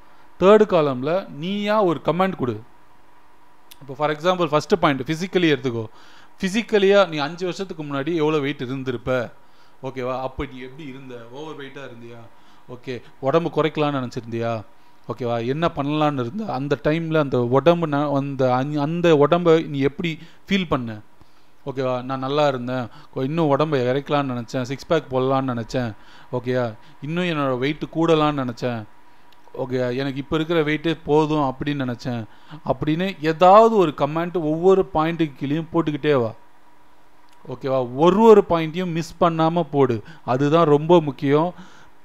தேர்டு 0.40 0.66
காலமில் 0.74 1.14
நீயா 1.42 1.76
ஒரு 1.90 2.00
கமெண்ட் 2.08 2.38
கொடு. 2.42 2.56
இப்போ 3.80 3.94
for 3.98 4.12
example 4.14 4.50
first 4.52 4.80
point 4.84 5.04
physically 5.08 5.48
எடுத்துக்கோ. 5.54 5.84
ஃபிசிக்கலியாக 6.40 7.08
நீ 7.12 7.18
அஞ்சு 7.26 7.44
வருஷத்துக்கு 7.48 7.82
முன்னாடி 7.88 8.12
எவ்வளோ 8.22 8.40
வெயிட் 8.46 8.64
இருந்திருப்ப? 8.66 9.12
ஓகேவா 9.82 10.20
அப்போ 10.20 10.46
நீ 10.52 10.58
எப்படி 10.58 10.88
இருந்த? 10.88 11.14
ஓவர் 11.32 11.56
வெயிட்டாக 11.56 11.90
இருந்தியா? 11.90 12.18
ஓகே 12.68 13.02
உடம்பு 13.20 13.62
குறைக்கலான்னு 13.62 14.08
நினச்சிருந்தியா? 14.08 14.64
ஓகேவா 15.08 15.46
என்ன 15.46 15.70
பண்ணலான்னு 15.76 16.20
இருந்த? 16.20 16.52
அந்த 16.52 16.78
டைமில் 16.84 17.18
அந்த 17.18 17.42
உடம்பு 17.42 17.86
நான் 17.86 18.14
அந்த 18.14 18.46
அந்- 18.46 18.78
அந்த 18.78 19.16
உடம்பை 19.16 19.62
நீ 19.62 19.78
எப்படி 19.78 20.18
ஃபீல் 20.48 20.66
பண்ண? 20.68 20.98
ஓகேவா 21.66 22.02
நான் 22.02 22.18
நல்லா 22.18 22.48
இருந்தேன். 22.48 22.86
இன்னும் 23.14 23.48
உடம்பை 23.48 23.80
இறைக்கலான்னு 23.80 24.44
நினச்சேன். 24.44 24.62
சிக்ஸ் 24.62 24.86
பேக் 24.86 25.14
போடலான்னு 25.14 25.62
நினச்சேன். 25.62 25.92
ஓகேயா 26.32 26.74
இன்னும் 27.00 27.24
என்னோடய 27.24 27.64
வெயிட்டு 27.66 27.82
கூடலான்னு 27.94 28.48
நினச்சேன். 28.48 28.84
ஓகே 29.58 29.96
எனக்கு 29.96 30.20
இப்போ 30.20 30.36
இருக்கிற 30.36 30.64
வெயிட்டே 30.64 30.98
போதும் 31.04 31.38
அப்படின்னு 31.38 31.64
நினச்சேன். 31.64 32.24
அப்படின்னு 32.64 33.16
ஏதாவது 33.22 33.76
ஒரு 33.76 33.94
கமெண்ட் 33.96 34.34
ஒவ்வொரு 34.34 34.88
பாயிண்ட்டுக்கு 34.94 35.32
கீழேயும் 35.40 35.66
போட்டுக்கிட்டே 35.72 36.22
வா. 36.22 36.34
ஓகேவா? 37.48 37.96
ஒரு 37.96 38.20
ஒரு 38.20 38.44
பாயிண்ட்டையும் 38.48 38.92
மிஸ் 38.92 39.18
பண்ணாமல் 39.18 39.70
போடு. 39.70 40.02
அதுதான் 40.24 40.64
ரொம்ப 40.64 41.00
முக்கியம். 41.00 41.52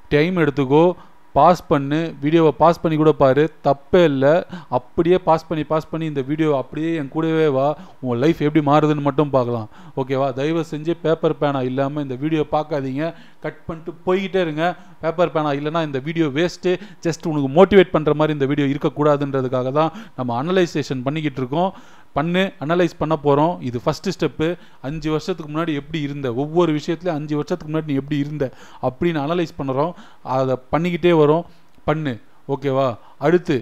டைம் 0.10 0.38
எடுத்துக்கோ. 0.38 0.94
பாஸ் 1.34 1.68
பண்ணு. 1.68 2.14
வீடியோவை 2.22 2.52
பாஸ் 2.58 2.82
பண்ணி 2.82 2.98
கூட 2.98 3.12
பாரு. 3.12 3.54
தப்பே 3.64 4.04
இல்லை. 4.04 4.44
அப்படியே 4.70 5.18
பாஸ் 5.18 5.48
பண்ணி 5.48 5.64
பாஸ் 5.64 5.90
பண்ணி 5.90 6.06
இந்த 6.06 6.22
வீடியோ 6.22 6.58
அப்படியே 6.58 6.96
என் 6.96 7.08
கூடவே 7.08 7.48
வா. 7.48 7.76
உன் 8.00 8.18
லைஃப் 8.18 8.42
எப்படி 8.42 8.66
மாறுதுன்னு 8.66 9.02
மட்டும் 9.02 9.30
பார்க்கலாம். 9.30 9.70
ஓகேவா? 9.98 10.34
தயவு 10.34 10.66
செஞ்சு 10.72 10.94
பேப்பர் 11.02 11.38
பேனா 11.38 11.62
இல்லாமல் 11.62 12.04
இந்த 12.04 12.16
வீடியோ 12.16 12.46
பார்க்காதீங்க. 12.52 13.14
கட் 13.40 13.66
பண்ணிட்டு 13.66 13.94
போய்கிட்டே 14.06 14.42
இருங்க. 14.42 14.76
பேப்பர் 15.02 15.32
பேனா 15.32 15.52
இல்லைன்னா 15.52 15.84
இந்த 15.86 16.00
வீடியோ 16.00 16.26
வேஸ்ட்டு 16.26 16.80
ஜஸ்ட் 17.08 17.28
உனக்கு 17.34 17.50
மோட்டிவேட் 17.58 17.94
பண்ணுற 17.96 18.14
மாதிரி 18.14 18.34
இந்த 18.34 18.46
வீடியோ 18.46 18.78
இருக்கக்கூடாதுன்றதுக்காக 18.78 19.72
தான் 19.72 19.92
நம்ம 20.16 20.44
அனலைசேஷன் 20.44 21.04
பண்ணிக்கிட்டு 21.04 21.42
இருக்கோம். 21.44 21.74
பண்ணு 22.18 22.44
அனலைஸ் 22.64 23.00
பண்ண 23.02 23.16
போகிறோம் 23.26 23.54
இது 23.68 23.78
ஃபஸ்ட்டு 23.86 24.14
ஸ்டெப்பு 24.16 24.48
அஞ்சு 24.88 25.10
வருஷத்துக்கு 25.14 25.52
முன்னாடி 25.54 25.74
எப்படி 25.82 26.00
இருந்த? 26.08 26.28
ஒவ்வொரு 26.44 26.72
விஷயத்துலையும் 26.80 27.20
அஞ்சு 27.20 27.36
வருஷத்துக்கு 27.36 27.72
முன்னாடி 27.74 27.90
நீ 27.92 27.98
எப்படி 28.02 28.20
இருந்த? 28.26 28.46
அப்படின்னு 28.88 29.22
அனலைஸ் 29.26 29.58
பண்ணுறோம். 29.60 29.94
அதை 30.38 30.56
பண்ணிக்கிட்டே 30.74 31.14
வரோம். 31.24 31.46
பண்ணு. 31.88 32.14
ஓகேவா 32.54 32.88
அடுத்து 33.28 33.58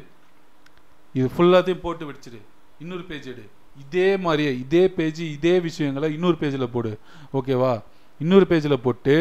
இது 1.18 1.28
ஃபுல்லாத்தையும் 1.36 1.84
போட்டு 1.86 2.04
வச்சுடு 2.10 2.40
இன்னொரு 2.80 3.04
பேஜ் 3.10 3.28
எடு. 3.34 3.44
இதே 3.84 4.10
மாதிரியே 4.24 4.52
இதே 4.64 4.84
பேஜ் 4.98 5.22
இதே 5.38 5.56
விஷயங்களை 5.68 6.08
இன்னொரு 6.14 6.38
பேஜில் 6.42 6.74
போடு. 6.76 6.92
ஓகேவா 7.38 7.74
இன்னொரு 8.24 8.46
பேஜில் 8.50 8.84
போட்டு 8.88 9.16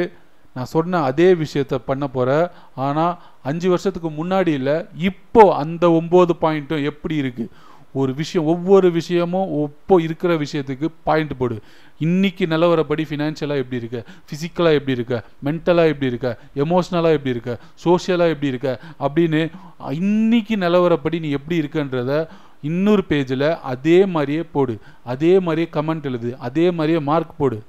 நான் 0.56 0.72
சொன்ன 0.72 1.00
அதே 1.10 1.28
விஷயத்த 1.42 1.74
பண்ண 1.86 2.04
போகிறேன் 2.16 2.46
ஆனால் 2.86 3.12
அஞ்சு 3.42 3.68
வருஷத்துக்கு 3.68 4.10
முன்னாடி 4.18 4.52
இல்லை 4.58 4.74
இப்போது 5.08 5.54
அந்த 5.62 5.84
ஒம்பது 6.00 6.34
பாயிண்ட்டும் 6.40 6.84
எப்படி 6.90 7.14
இருக்குது 7.22 7.52
ஒரு 7.92 8.14
விஷயம் 8.14 8.48
ஒவ்வொரு 8.48 8.90
விஷயமும் 8.90 9.62
இப்போ 9.62 10.02
இருக்கிற 10.02 10.34
விஷயத்துக்கு 10.34 10.88
பாயிண்ட் 11.04 11.36
போடு. 11.36 11.60
இன்னைக்கு 11.98 12.46
நிலவரப்படி 12.46 13.04
ஃபினான்ஷியலாக 13.08 13.56
எப்படி 13.56 13.76
இருக்க? 13.76 14.04
ஃபிசிக்கலாக 14.26 14.72
எப்படி 14.72 14.90
இருக்க? 14.90 15.24
மென்டலாக 15.44 15.86
எப்படி 15.86 16.06
இருக்க? 16.06 16.38
எமோஷ்னலாக 16.56 17.12
எப்படி 17.12 17.30
இருக்க? 17.30 17.58
சோஷியலாக 17.84 18.28
எப்படி 18.28 18.46
இருக்க? 18.46 18.80
அப்படின்னு 19.00 19.50
இன்னைக்கு 19.90 20.56
நிலவரப்படி 20.56 21.20
நீ 21.20 21.30
எப்படி 21.30 21.60
இருக்கன்றத 21.60 22.26
இன்னொரு 22.62 23.04
பேஜில் 23.08 23.60
அதே 23.60 24.06
மாதிரியே 24.06 24.42
போடு. 24.42 24.78
அதே 25.04 25.38
மாதிரியே 25.38 25.68
கமெண்ட் 25.72 26.04
எழுது. 26.04 26.36
அதே 26.38 26.70
மாதிரியே 26.70 26.98
மார்க் 26.98 27.38
போடு. 27.38 27.62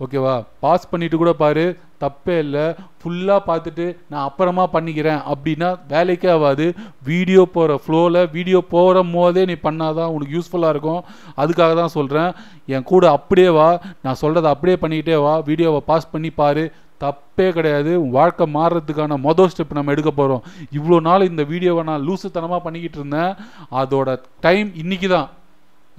ஓகேவா 0.00 0.44
பாஸ் 0.60 0.90
பண்ணிட்டு 0.90 1.16
கூட 1.16 1.32
பாரு. 1.32 1.76
தப்பே 2.04 2.36
இல்லை. 2.44 2.66
ஃபுல்லாக 3.00 3.40
பார்த்துட்டு 3.48 3.86
நான் 4.10 4.26
அப்புறமா 4.28 4.64
பண்ணிக்கிறேன். 4.76 5.20
அப்படின்னா 5.32 5.68
வேலைக்கே 5.92 6.30
ஆகாது. 6.36 6.66
வீடியோ 7.10 7.42
போகிற 7.56 7.80
ஃப்ளோவில் 7.82 8.20
வீடியோ 8.36 8.60
போகிற 8.74 9.02
போதே 9.14 9.42
நீ 9.50 9.56
பண்ணாதான் 9.66 10.12
உனக்கு 10.14 10.36
யூஸ்ஃபுல்லாக 10.36 10.74
இருக்கும். 10.74 11.02
அதுக்காக 11.42 11.74
தான் 11.82 11.94
சொல்கிறேன் 11.98 12.30
என் 12.76 12.88
கூட 12.92 13.04
அப்படியே 13.18 13.50
வா. 13.58 13.68
நான் 14.06 14.20
சொல்கிறத 14.22 14.48
அப்படியே 14.54 14.78
பண்ணிக்கிட்டே 14.84 15.18
வா. 15.26 15.34
வீடியோவை 15.50 15.82
பாஸ் 15.90 16.12
பண்ணி 16.14 16.32
பாரு. 16.40 16.64
தப்பே 17.04 17.46
கிடையாது. 17.54 17.92
உன் 18.02 18.12
வாழ்க்கை 18.18 18.44
மாறுறதுக்கான 18.56 19.16
மொதல் 19.28 19.50
ஸ்டெப் 19.52 19.78
நம்ம 19.78 19.94
எடுக்க 19.94 20.10
போகிறோம் 20.18 20.44
இவ்வளோ 20.78 20.98
நாள் 21.08 21.28
இந்த 21.30 21.42
வீடியோவை 21.52 21.82
நான் 21.88 22.04
லூசுத்தனமாக 22.08 22.60
பண்ணிக்கிட்டு 22.66 23.00
இருந்தேன். 23.00 23.32
அதோட 23.80 24.18
டைம் 24.46 24.68
இன்னைக்கு 24.82 25.08
தான். 25.16 25.30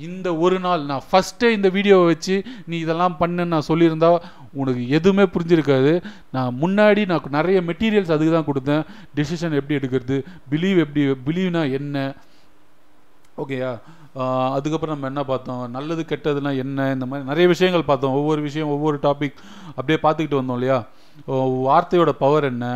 இந்த 0.07 0.29
ஒரு 0.45 0.57
நாள் 0.63 0.81
நான் 0.91 1.03
ஃபஸ்ட்டே 1.09 1.49
இந்த 1.57 1.67
வீடியோவை 1.75 2.05
வச்சு 2.11 2.35
நீ 2.69 2.75
இதெல்லாம் 2.85 3.13
பண்ணுன்னு 3.19 3.53
நான் 3.53 3.67
சொல்லியிருந்தா 3.69 4.09
உனக்கு 4.61 4.83
எதுவுமே 4.97 5.25
புரிஞ்சிருக்காது. 5.35 5.93
நான் 6.35 6.57
முன்னாடி 6.63 7.03
நான் 7.11 7.35
நிறைய 7.37 7.59
மெட்டீரியல்ஸ் 7.69 8.15
அதுக்கு 8.15 8.35
தான் 8.37 8.49
கொடுத்தேன். 8.49 8.83
டெசிஷன் 9.17 9.57
எப்படி 9.59 9.77
எடுக்கிறது 9.79 10.17
பிலீவ் 10.53 10.79
எப்படி 10.85 11.03
பிலீவ்னா 11.27 11.63
என்ன? 11.79 12.07
ஓகேயா 13.43 13.71
அதுக்கப்புறம் 14.57 14.95
நம்ம 14.95 15.09
என்ன 15.11 15.21
பார்த்தோம்? 15.29 15.63
நல்லது 15.77 16.03
கெட்டதுனா 16.09 16.51
என்ன? 16.63 16.85
இந்த 16.95 17.05
மாதிரி 17.09 17.29
நிறைய 17.31 17.45
விஷயங்கள் 17.53 17.89
பார்த்தோம். 17.89 18.13
ஒவ்வொரு 18.19 18.41
விஷயம் 18.45 18.73
ஒவ்வொரு 18.75 18.97
டாபிக் 19.07 19.39
அப்படியே 19.77 19.97
பார்த்துக்கிட்டு 20.05 20.39
வந்தோம் 20.41 20.57
இல்லையா? 20.59 20.77
வார்த்தையோட 21.67 22.11
பவர் 22.21 22.47
என்ன? 22.51 22.67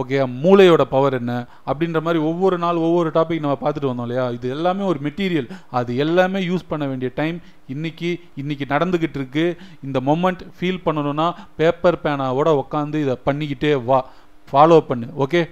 ஓகே 0.00 0.18
மூளையோட 0.42 0.82
பவர் 0.92 1.14
என்ன? 1.18 1.32
அப்படின்ற 1.70 1.98
மாதிரி 2.04 2.20
ஒவ்வொரு 2.28 2.56
நாள் 2.58 2.78
ஒவ்வொரு 2.86 3.08
டாபிக் 3.16 3.42
நம்ம 3.44 3.56
பார்த்துட்டு 3.62 3.90
வந்தோம் 3.90 4.06
இல்லையா? 4.08 4.24
இது 4.36 4.46
எல்லாமே 4.56 4.84
ஒரு 4.90 4.98
மெட்டீரியல் 5.06 5.48
அது 5.78 5.96
எல்லாமே 6.04 6.40
யூஸ் 6.50 6.68
பண்ண 6.68 6.84
வேண்டிய 6.90 7.10
டைம் 7.14 7.36
இன்னைக்கு 7.74 8.10
இன்னைக்கு 8.42 8.66
நடந்துக்கிட்டு 8.74 9.18
இருக்கு. 9.20 9.44
இந்த 9.86 10.00
மொமெண்ட் 10.08 10.42
ஃபீல் 10.56 10.84
பண்ணணும்னா 10.86 11.26
பேப்பர் 11.56 11.98
பேனாவோட 12.04 12.50
உட்காந்து 12.62 13.02
இதை 13.04 13.16
பண்ணிக்கிட்டே 13.26 13.72
வா. 13.90 14.00
ஃபாலோ 14.52 14.78
பண்ணு 14.90 15.08
ஓகே 15.24 15.42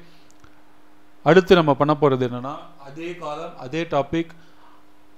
அடுத்து 1.24 1.58
நம்ம 1.60 1.72
பண்ண 1.80 1.92
போகிறது 2.02 2.24
என்னென்னா 2.28 2.54
அதே 2.88 3.08
காலம் 3.22 3.54
அதே 3.64 3.82
டாபிக் 3.94 4.32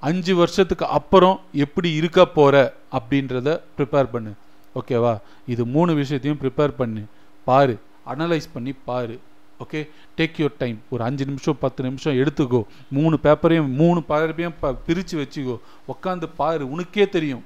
அஞ்சு 0.09 0.33
வருஷத்துக்கு 0.41 0.87
அப்புறம் 0.99 1.37
எப்படி 1.65 1.89
இருக்க 2.01 2.21
போகிற 2.39 2.57
அப்படின்றத 2.99 3.49
ப்ரிப்பேர் 3.77 4.13
பண்ணு. 4.15 4.33
ஓகேவா 4.79 5.15
இது 5.53 5.63
மூணு 5.75 5.93
விஷயத்தையும் 6.01 6.41
ப்ரிப்பேர் 6.43 6.79
பண்ணு. 6.83 7.03
பாரு 7.49 7.75
அனலைஸ் 8.07 8.49
பண்ணி 8.53 8.73
பாரு. 8.73 9.21
ஓகே 9.65 9.89
டேக் 10.17 10.39
யூர் 10.39 10.55
டைம் 10.59 10.83
ஒரு 10.91 11.05
அஞ்சு 11.05 11.25
நிமிஷம் 11.25 11.57
பத்து 11.61 11.83
நிமிஷம் 11.83 12.15
எடுத்துக்கோ. 12.15 12.65
மூணு 12.91 13.19
பேப்பரையும் 13.23 13.69
மூணு 13.69 14.03
பேப்பரையும் 14.09 14.55
ப 14.61 14.73
பிரித்து 14.75 15.19
வச்சுக்கோ. 15.19 15.59
உட்காந்து 15.93 16.29
பாரு. 16.37 16.71
உனக்கே 16.71 17.09
தெரியும். 17.09 17.45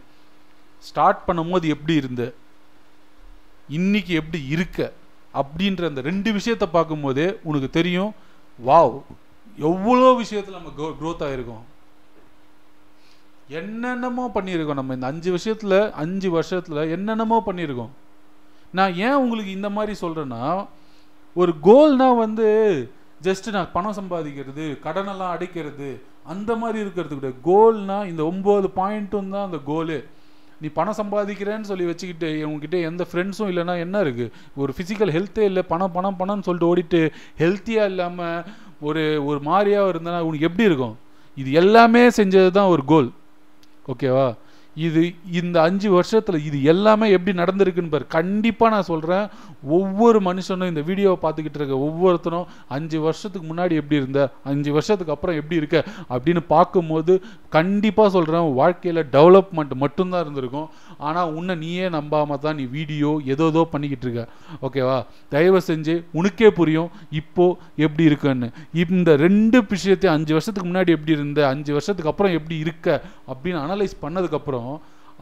ஸ்டார்ட் 0.78 1.22
பண்ணும்போது 1.26 1.66
எப்படி 1.66 1.94
இருந்த? 1.94 2.32
இன்னைக்கு 3.68 4.14
எப்படி 4.14 4.44
இருக்க? 4.46 4.92
அப்படின்ற 5.34 5.86
அந்த 5.86 6.00
ரெண்டு 6.00 6.32
விஷயத்தை 6.32 6.68
பார்க்கும்போதே 6.68 7.38
உனக்கு 7.42 7.70
தெரியும். 7.70 8.14
வாவ் 8.66 9.02
எவ்வளோ 9.58 10.12
விஷயத்தில் 10.12 10.54
நம்ம 10.54 10.72
க்ரோ 10.78 10.94
க்ரோத் 11.00 11.24
ஆகிருக்கோம் 11.26 11.64
என்னென்னமோ 13.48 14.30
பண்ணியிருக்கோம் 14.34 14.74
நம்ம. 14.74 14.94
இந்த 14.94 15.06
அஞ்சு 15.06 15.30
விஷயத்தில் 15.30 15.92
அஞ்சு 15.92 16.30
வருஷத்தில் 16.30 16.90
என்னென்னமோ 16.90 17.42
பண்ணியிருக்கோம். 17.46 17.92
நான் 18.76 18.96
ஏன் 19.06 19.20
உங்களுக்கு 19.22 19.52
இந்த 19.52 19.68
மாதிரி 19.70 19.94
சொல்கிறேன்னா 20.00 20.42
ஒரு 21.36 21.52
கோல்னால் 21.64 22.20
வந்து 22.20 22.46
ஜஸ்ட் 23.22 23.48
நான் 23.50 23.72
பணம் 23.72 23.98
சம்பாதிக்கிறது 23.98 24.64
கடனெல்லாம் 24.84 25.34
அடைக்கிறது 25.34 25.88
அந்த 26.26 26.50
மாதிரி 26.56 26.78
இருக்கிறது 26.80 27.14
கூட 27.14 27.30
கோல்னா 27.44 27.98
இந்த 28.08 28.22
ஒம்பது 28.24 28.68
பாயிண்ட்டும் 28.76 29.30
தான் 29.30 29.46
அந்த 29.46 29.58
கோலு 29.66 29.98
நீ 30.60 30.68
பணம் 30.70 30.98
சம்பாதிக்கிறேன்னு 30.98 31.70
சொல்லி 31.70 31.86
வச்சுக்கிட்டு 31.86 32.28
உங்ககிட்ட 32.44 32.76
எந்த 32.82 33.02
ஃப்ரெண்ட்ஸும் 33.04 33.50
இல்லைன்னா 33.50 33.74
என்ன 33.78 33.96
இருக்குது 34.02 34.30
ஒரு 34.56 34.72
ஃபிசிக்கல் 34.72 35.12
ஹெல்த்தே 35.12 35.44
இல்லை 35.44 35.62
பணம் 35.64 35.92
பணம் 35.92 36.18
பணம்னு 36.20 36.46
சொல்லிட்டு 36.46 36.70
ஓடிட்டு 36.70 37.00
ஹெல்த்தியாக 37.40 37.90
இல்லாமல் 37.90 38.46
ஒரு 38.82 39.02
ஒரு 39.26 39.40
மாதிரியாக 39.42 39.90
இருந்தேன்னா 39.92 40.20
உனக்கு 40.20 40.48
எப்படி 40.48 40.68
இருக்கும்? 40.68 40.94
இது 41.36 41.50
எல்லாமே 41.52 42.02
செஞ்சது 42.18 42.50
தான் 42.50 42.66
ஒரு 42.66 42.84
கோல் 42.84 43.08
ஓகேவா 43.86 44.26
இது 44.76 45.02
இந்த 45.40 45.56
அஞ்சு 45.62 45.88
வருஷத்தில் 45.90 46.44
இது 46.48 46.58
எல்லாமே 46.72 47.06
எப்படி 47.16 47.32
நடந்திருக்குன்னு 47.38 47.92
பாரு. 47.94 48.06
கண்டிப்பாக 48.16 48.72
நான் 48.74 48.88
சொல்கிறேன் 48.90 49.24
ஒவ்வொரு 49.78 50.18
மனுஷனும் 50.20 50.70
இந்த 50.72 50.82
வீடியோவை 50.88 51.18
பார்த்துக்கிட்டு 51.22 51.60
இருக்க 51.60 51.76
ஒவ்வொருத்தரும் 51.88 52.46
அஞ்சு 52.76 52.98
வருஷத்துக்கு 53.00 53.46
முன்னாடி 53.52 53.74
எப்படி 53.82 54.00
இருந்த 54.02 54.20
அஞ்சு 54.52 54.72
வருஷத்துக்கு 54.72 55.14
அப்புறம் 55.14 55.38
எப்படி 55.40 55.60
இருக்க 55.60 55.78
அப்படின்னு 56.12 56.42
பார்க்கும்போது 56.54 57.14
கண்டிப்பாக 57.56 58.10
சொல்கிறேன் 58.16 58.52
வாழ்க்கையில் 58.60 59.02
டெவலப்மெண்ட் 59.16 59.74
மட்டும்தான் 59.84 60.24
இருந்திருக்கும். 60.24 60.68
ஆனால் 60.98 61.32
உன்னை 61.38 61.54
நீயே 61.54 61.86
நம்பாம 61.88 62.38
தான் 62.38 62.56
நீ 62.60 62.64
வீடியோ 62.76 63.10
ஏதோ 63.24 63.46
ஏதோ 63.46 63.62
பண்ணிக்கிட்டு 63.72 64.06
இருக்க. 64.06 64.22
ஓகேவா 64.66 64.96
தயவு 65.28 65.60
செஞ்சு 65.68 65.94
உனக்கே 66.12 66.50
புரியும் 66.50 66.90
இப்போது 67.10 67.58
எப்படி 67.76 68.04
இருக்குன்னு. 68.10 68.48
இந்த 68.82 69.16
ரெண்டு 69.16 69.60
விஷயத்தையும் 69.72 70.16
அஞ்சு 70.16 70.32
வருஷத்துக்கு 70.32 70.70
முன்னாடி 70.70 70.94
எப்படி 70.96 71.12
இருந்த 71.12 71.48
அஞ்சு 71.48 71.72
வருஷத்துக்கு 71.72 72.12
அப்புறம் 72.12 72.36
எப்படி 72.38 72.58
இருக்க 72.58 73.02
அப்படின்னு 73.32 73.60
அனலைஸ் 73.66 74.02
பண்ணதுக்கப்புறம் 74.04 74.72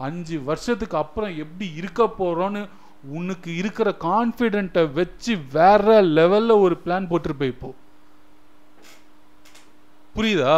அஞ்சு 0.09 0.37
வருஷத்துக்கு 0.43 0.97
அப்புறம் 0.97 1.37
எப்படி 1.45 1.67
இருக்க 1.81 2.03
போகிறோன்னு 2.21 2.63
உனக்கு 3.19 3.57
இருக்கிற 3.57 3.89
கான்ஃபிடென்ட்டை 4.05 4.93
வச்சு 4.93 5.33
வேற 5.53 6.03
லெவலில் 6.03 6.63
ஒரு 6.67 6.77
பிளான் 6.85 7.11
போட்டிருப்ப 7.11 7.47
இப்போ. 7.53 7.71
புரியுதா? 10.17 10.57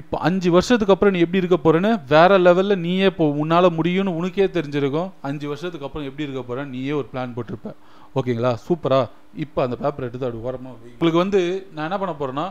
இப்போ 0.00 0.16
அஞ்சு 0.26 0.48
வருஷத்துக்கு 0.54 0.94
அப்புறம் 0.94 1.14
நீ 1.14 1.20
எப்படி 1.24 1.40
இருக்க 1.42 1.58
போறேன்னு 1.64 1.90
வேற 2.12 2.32
லெவலில் 2.46 2.82
நீயே 2.86 3.06
இப்போ 3.12 3.26
உன்னால் 3.42 3.68
முடியும்னு 3.76 4.16
உனக்கே 4.18 4.46
தெரிஞ்சிருக்கும். 4.56 5.08
அஞ்சு 5.28 5.46
வருஷத்துக்கு 5.50 5.86
அப்புறம் 5.88 6.08
எப்படி 6.08 6.24
இருக்க 6.26 6.42
போறேன்னு 6.48 6.74
நீயே 6.76 6.92
ஒரு 7.00 7.06
பிளான் 7.12 7.34
போட்டிருப்ப. 7.36 7.70
ஓகேங்களா? 8.18 8.52
சூப்பரா 8.66 9.00
இப்போ 9.44 9.58
அந்த 9.64 9.76
பேப்பர் 9.82 10.06
எடுத்து 10.08 10.26
அப்படி 10.26 10.42
ஓரமாக 10.48 10.74
உங்களுக்கு 10.92 11.22
வந்து 11.24 11.40
நான் 11.74 11.86
என்ன 11.88 11.98
பண்ண 12.02 12.14
போறேன்னா 12.20 12.46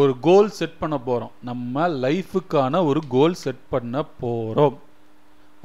ஒரு 0.00 0.12
கோல் 0.26 0.50
செட் 0.58 0.78
பண்ண 0.82 0.96
போகிறோம் 1.08 1.32
நம்ம 1.48 1.88
லைஃபுக்கான 2.04 2.84
ஒரு 2.90 3.00
கோல் 3.14 3.40
செட் 3.44 3.64
பண்ண 3.72 3.96
போகிறோம் 4.22 4.76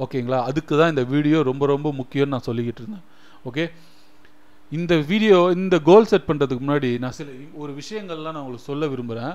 ஓகேங்களா? 0.04 0.40
அதுக்கு 0.48 0.74
தான் 0.80 0.92
இந்த 0.94 1.04
வீடியோ 1.12 1.38
ரொம்ப 1.50 1.66
ரொம்ப 1.74 1.88
முக்கியம்னு 2.00 2.34
நான் 2.34 2.48
சொல்லிக்கிட்டு 2.48 2.82
இருந்தேன். 2.82 3.06
ஓகே 3.48 3.64
இந்த 4.76 4.94
வீடியோ 5.10 5.36
இந்த 5.58 5.76
கோல் 5.88 6.08
செட் 6.10 6.26
பண்ணுறதுக்கு 6.28 6.64
முன்னாடி 6.64 6.88
நான் 7.02 7.14
சில 7.18 7.28
ஒரு 7.62 7.72
விஷயங்கள்லாம் 7.80 8.34
நான் 8.36 8.42
உங்களுக்கு 8.42 8.68
சொல்ல 8.70 8.86
விரும்புகிறேன் 8.92 9.34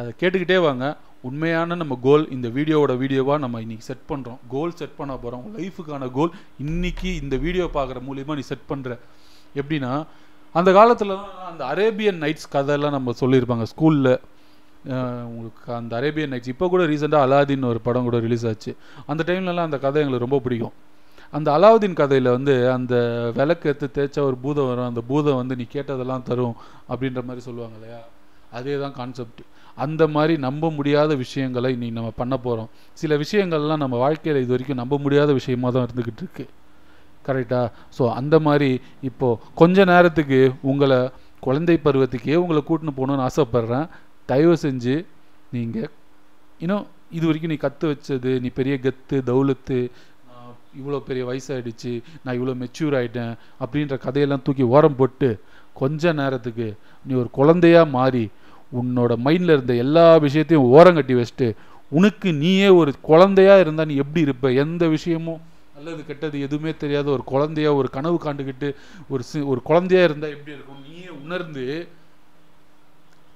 அதை 0.00 0.10
கேட்டுக்கிட்டே 0.20 0.58
வாங்க. 0.66 0.84
உண்மையான 1.28 1.76
நம்ம 1.80 1.94
கோல் 2.06 2.24
இந்த 2.36 2.48
வீடியோவோட 2.56 2.92
வீடியோவாக 3.02 3.38
நம்ம 3.44 3.60
இன்றைக்கி 3.64 3.84
செட் 3.90 4.06
பண்ணுறோம் 4.10 4.38
கோல் 4.54 4.76
செட் 4.80 4.96
பண்ண 5.00 5.14
போகிறோம் 5.24 5.44
லைஃபுக்கான 5.56 6.08
கோல் 6.18 6.32
இன்றைக்கி 6.64 7.10
இந்த 7.22 7.36
வீடியோ 7.44 7.66
பார்க்குற 7.76 8.00
மூலியமாக 8.08 8.38
நீ 8.40 8.44
செட் 8.52 8.68
பண்ணுற 8.72 8.96
எப்படின்னா 9.60 9.92
அந்த 10.54 10.70
காலத்தில் 10.78 11.14
அந்த 11.50 11.62
அரேபியன் 11.72 12.20
நைட்ஸ் 12.24 12.52
கதையெல்லாம் 12.54 12.96
நம்ம 12.96 13.14
சொல்லியிருப்பாங்க. 13.22 13.66
ஸ்கூலில் 13.72 14.12
உங்களுக்கு 15.30 15.70
அந்த 15.80 15.92
அரேபியன் 16.00 16.32
நைட்ஸ் 16.34 16.52
இப்போ 16.54 16.68
கூட 16.74 16.84
ரீசெண்டாக 16.92 17.26
அலாதின்னு 17.26 17.70
ஒரு 17.72 17.80
படம் 17.88 18.06
கூட 18.08 18.18
ரிலீஸ் 18.26 18.46
ஆச்சு. 18.50 18.72
அந்த 19.12 19.22
டைம்லலாம் 19.30 19.68
அந்த 19.68 19.78
கதை 19.84 20.00
எங்களுக்கு 20.02 20.26
ரொம்ப 20.26 20.40
பிடிக்கும். 20.46 20.74
அந்த 21.32 21.48
அலாவுதீன் 21.56 21.98
கதையில் 22.00 22.34
வந்து 22.36 22.54
அந்த 22.76 22.94
விளக்கு 23.38 23.68
எடுத்து 23.70 23.88
தேய்ச்சா 23.96 24.20
ஒரு 24.28 24.36
பூதம் 24.44 24.68
வரும். 24.70 24.88
அந்த 24.90 25.02
பூதம் 25.10 25.38
வந்து 25.40 25.54
நீ 25.60 25.64
கேட்டதெல்லாம் 25.74 26.26
தரும் 26.28 26.56
அப்படின்ற 26.92 27.20
மாதிரி 27.28 27.42
சொல்லுவாங்க 27.48 27.76
இல்லையா? 27.78 28.00
அதே 28.58 28.74
தான் 28.82 28.96
கான்செப்ட் 29.00 29.42
அந்த 29.84 30.02
மாதிரி 30.14 30.34
நம்ப 30.46 30.70
முடியாத 30.78 31.10
விஷயங்களை 31.24 31.68
இன்றைக்கி 31.74 31.96
நம்ம 31.98 32.10
பண்ண 32.20 32.34
போகிறோம் 32.46 32.70
சில 33.00 33.16
விஷயங்கள்லாம் 33.24 33.82
நம்ம 33.84 33.98
வாழ்க்கையில் 34.04 34.42
இது 34.42 34.54
வரைக்கும் 34.54 34.80
நம்ப 34.82 34.94
முடியாத 35.04 35.30
விஷயமா 35.38 35.68
தான் 35.74 35.86
இருந்துக்கிட்டு 35.86 36.22
இருக்கு. 36.24 36.46
கரெக்டாக 37.26 37.66
ஸோ 37.96 38.02
அந்த 38.18 38.36
மாதிரி 38.46 38.70
இப்போது 39.08 39.40
கொஞ்ச 39.60 39.84
நேரத்துக்கு 39.92 40.40
உங்களை 40.70 40.98
குழந்தை 41.46 41.76
பருவத்துக்கே 41.84 42.36
உங்களை 42.44 42.60
கூட்டின்னு 42.68 42.98
போகணுன்னு 42.98 43.26
ஆசைப்பட்றேன். 43.28 43.86
தயவு 44.30 44.56
செஞ்சு 44.66 44.96
நீங்கள் 45.56 45.90
இன்னும் 46.64 46.86
இது 47.18 47.24
வரைக்கும் 47.28 47.52
நீ 47.52 47.58
கற்று 47.66 47.86
வச்சது 47.92 48.32
நீ 48.42 48.48
பெரிய 48.58 48.74
கத்து 48.86 49.16
தௌலத்து 49.30 49.78
இவ்வளோ 50.78 51.00
பெரிய 51.00 51.24
வயசாயிடுச்சு 51.24 51.92
நான் 52.22 52.36
இவ்வளோ 52.38 52.54
மெச்சூர் 52.62 52.96
ஆகிட்டேன் 52.98 53.32
அப்படின்ற 53.60 53.96
கதையெல்லாம் 53.98 54.42
தூக்கி 54.42 54.62
ஓரம் 54.62 54.96
போட்டு 54.96 55.28
கொஞ்ச 55.72 56.12
நேரத்துக்கு 56.12 56.76
நீ 57.04 57.14
ஒரு 57.14 57.30
குழந்தையாக 57.30 57.90
மாறி 57.90 58.30
உன்னோட 58.72 59.12
மைண்டில் 59.24 59.54
இருந்த 59.56 59.74
எல்லா 59.74 60.16
விஷயத்தையும் 60.16 60.70
ஓரம் 60.70 60.94
கட்டி 60.94 61.14
வச்சுட்டு 61.14 61.48
உனக்கு 61.90 62.32
நீயே 62.32 62.68
ஒரு 62.68 62.92
குழந்தையா 63.00 63.58
இருந்தால் 63.58 63.86
நீ 63.86 63.94
எப்படி 63.94 64.20
இருப்ப? 64.20 64.52
எந்த 64.52 64.88
விஷயமும் 64.88 65.40
நல்லது 65.76 66.04
கெட்டது 66.06 66.40
எதுவுமே 66.40 66.76
தெரியாத 66.76 67.10
ஒரு 67.10 67.24
குழந்தையா 67.24 67.74
ஒரு 67.74 67.90
கனவு 67.90 68.20
காண்டுக்கிட்டு 68.24 68.68
ஒரு 69.08 69.22
சி 69.22 69.40
ஒரு 69.40 69.62
குழந்தையா 69.62 70.04
இருந்தால் 70.04 70.30
எப்படி 70.30 70.56
இருக்கும்? 70.56 70.82
நீயே 70.88 71.08
உணர்ந்து 71.24 71.88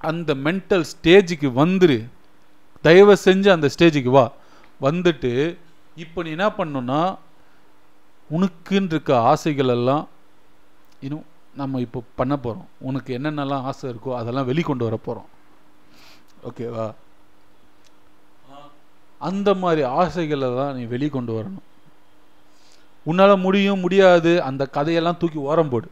அந்த 0.01 0.35
மென்டல் 0.35 0.85
ஸ்டேஜுக்கு 0.93 1.49
வந்துரு. 1.63 1.99
தயவு 2.83 3.17
செஞ்சு 3.25 3.49
அந்த 3.49 3.71
ஸ்டேஜுக்கு 3.79 4.11
வா. 4.11 4.33
வந்துட்டு 4.81 5.57
இப்போ 5.97 6.23
நீ 6.23 6.31
என்ன 6.31 6.49
பண்ணணும்னா 6.49 7.17
உனக்குன்னு 8.31 8.93
இருக்க 8.95 9.13
ஆசைகள் 9.33 9.73
எல்லாம் 9.77 10.05
இன்னும் 11.07 11.27
நம்ம 11.61 11.81
இப்போ 11.87 12.01
பண்ண 12.21 12.35
போகிறோம் 12.45 12.69
உனக்கு 12.89 13.11
என்னென்னலாம் 13.19 13.67
ஆசை 13.71 13.85
இருக்கோ 13.93 14.13
அதெல்லாம் 14.21 14.51
வெளிக்கொண்டு 14.51 14.87
வர 14.89 14.97
போகிறோம் 15.07 15.31
ஓகேவா 16.49 16.87
அந்த 19.21 19.51
மாதிரி 19.61 19.83
ஆசைகளை 20.01 20.49
தான் 20.57 20.75
நீ 20.77 20.83
வெளிக்கொண்டு 20.95 21.33
வரணும். 21.37 21.67
உன்னால் 23.11 23.43
முடியும் 23.45 23.83
முடியாது 23.85 24.33
அந்த 24.49 24.63
கதையெல்லாம் 24.77 25.19
தூக்கி 25.21 25.39
ஓரம் 25.51 25.71
போடு. 25.73 25.89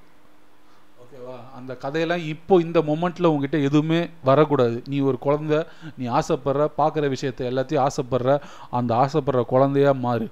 ஓகேவா 1.03 1.37
அந்த 1.59 1.73
கதையெல்லாம் 1.85 2.25
இப்போ 2.33 2.55
இந்த 2.67 2.79
மொமெண்ட்டில் 2.89 3.31
உங்ககிட்ட 3.31 3.59
எதுவுமே 3.69 4.01
வரக்கூடாது. 4.29 4.77
நீ 4.91 4.99
ஒரு 5.09 5.19
குழந்த 5.27 5.62
நீ 5.99 6.07
ஆசைப்படுற 6.19 6.67
பார்க்குற 6.81 7.09
விஷயத்த 7.15 7.51
எல்லாத்தையும் 7.51 7.85
ஆசைப்படுற 7.87 8.35
அந்த 8.81 8.93
ஆசைப்படுற 9.05 9.45
குழந்தையா 9.55 9.93
மாறு. 10.07 10.29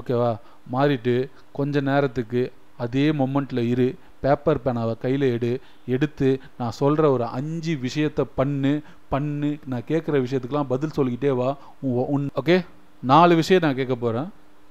ஓகேவா 0.00 0.30
மாறிட்டு 0.72 1.28
கொஞ்ச 1.52 1.80
நேரத்துக்கு 1.80 2.52
அதே 2.76 3.10
மொமெண்ட்டில் 3.10 3.68
இரு 3.68 3.94
பேப்பர் 4.20 4.60
பேனாவை 4.64 4.98
கையில் 4.98 5.22
எடு 5.22 5.60
எடுத்து 5.86 6.40
நான் 6.58 6.70
சொல்கிற 6.70 7.10
ஒரு 7.10 7.24
அஞ்சு 7.24 7.78
விஷயத்த 7.82 8.24
பண்ணு 8.34 8.80
பண்ணு 9.08 9.58
நான் 9.66 9.88
கேட்குற 9.88 10.18
விஷயத்துக்கெலாம் 10.24 10.72
பதில் 10.74 10.94
சொல்லிக்கிட்டே 10.96 11.34
வா 11.34 11.56
உன் 11.80 12.06
உன் 12.08 12.28
ஓகே 12.44 12.64
நாலு 13.02 13.34
விஷயம் 13.34 13.62
நான் 13.62 13.74
கேட்க 13.74 13.94
போகிறேன் 13.94 14.28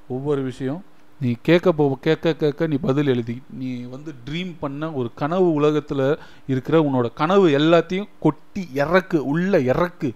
ஒவ்வொரு 0.07 0.41
விஷயம். 0.41 0.83
நீ 1.19 1.35
கேட்க 1.41 1.71
போ 1.71 1.97
கேட்க 2.01 2.33
கேட்க 2.33 2.67
நீ 2.67 2.75
பதில் 2.75 3.07
எழுதி 3.07 3.41
நீ 3.49 3.81
வந்து 3.81 4.13
ட்ரீம் 4.25 4.53
பண்ண 4.59 4.91
ஒரு 4.91 5.11
கனவு 5.15 5.53
உலகத்தில் 5.53 6.17
இருக்கிற 6.47 6.81
உன்னோட 6.81 7.13
கனவு 7.13 7.49
எல்லாத்தையும் 7.49 8.09
கொட்டி 8.19 8.67
இறக்கு 8.73 9.25
உள்ள 9.25 9.59
இறக்கு. 9.59 10.13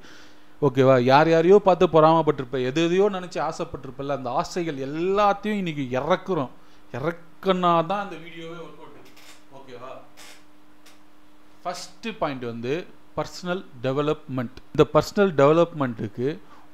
ஓகேவா? 0.66 0.94
யார் 1.12 1.30
யாரையோ 1.30 1.60
பார்த்து 1.60 1.86
பொறாமப்பட்டிருப்ப 1.88 2.60
எது 2.70 2.80
எதையோ 2.88 3.10
நினச்சி 3.16 3.40
ஆசைப்பட்டிருப்பில்ல 3.48 4.16
அந்த 4.20 4.30
ஆசைகள் 4.42 4.78
எல்லாத்தையும் 4.90 5.62
இன்னைக்கு 5.62 5.84
இறக்குறோம். 6.00 6.52
இறக்குனா 6.98 7.72
தான் 7.92 8.04
அந்த 8.06 8.16
வீடியோவே 8.16 8.58
ஒர்க் 8.66 8.82
அவுட் 8.84 9.10
ஓகேவா? 9.58 9.92
ஃபஸ்ட்டு 11.64 12.16
பாயிண்ட் 12.18 12.46
வந்து 12.46 12.74
பர்சனல் 13.18 13.64
டெவலப்மெண்ட் 13.84 14.58
இந்த 14.74 14.86
பர்சனல் 14.94 15.34
டெவலப்மெண்ட்டுக்கு 15.42 16.28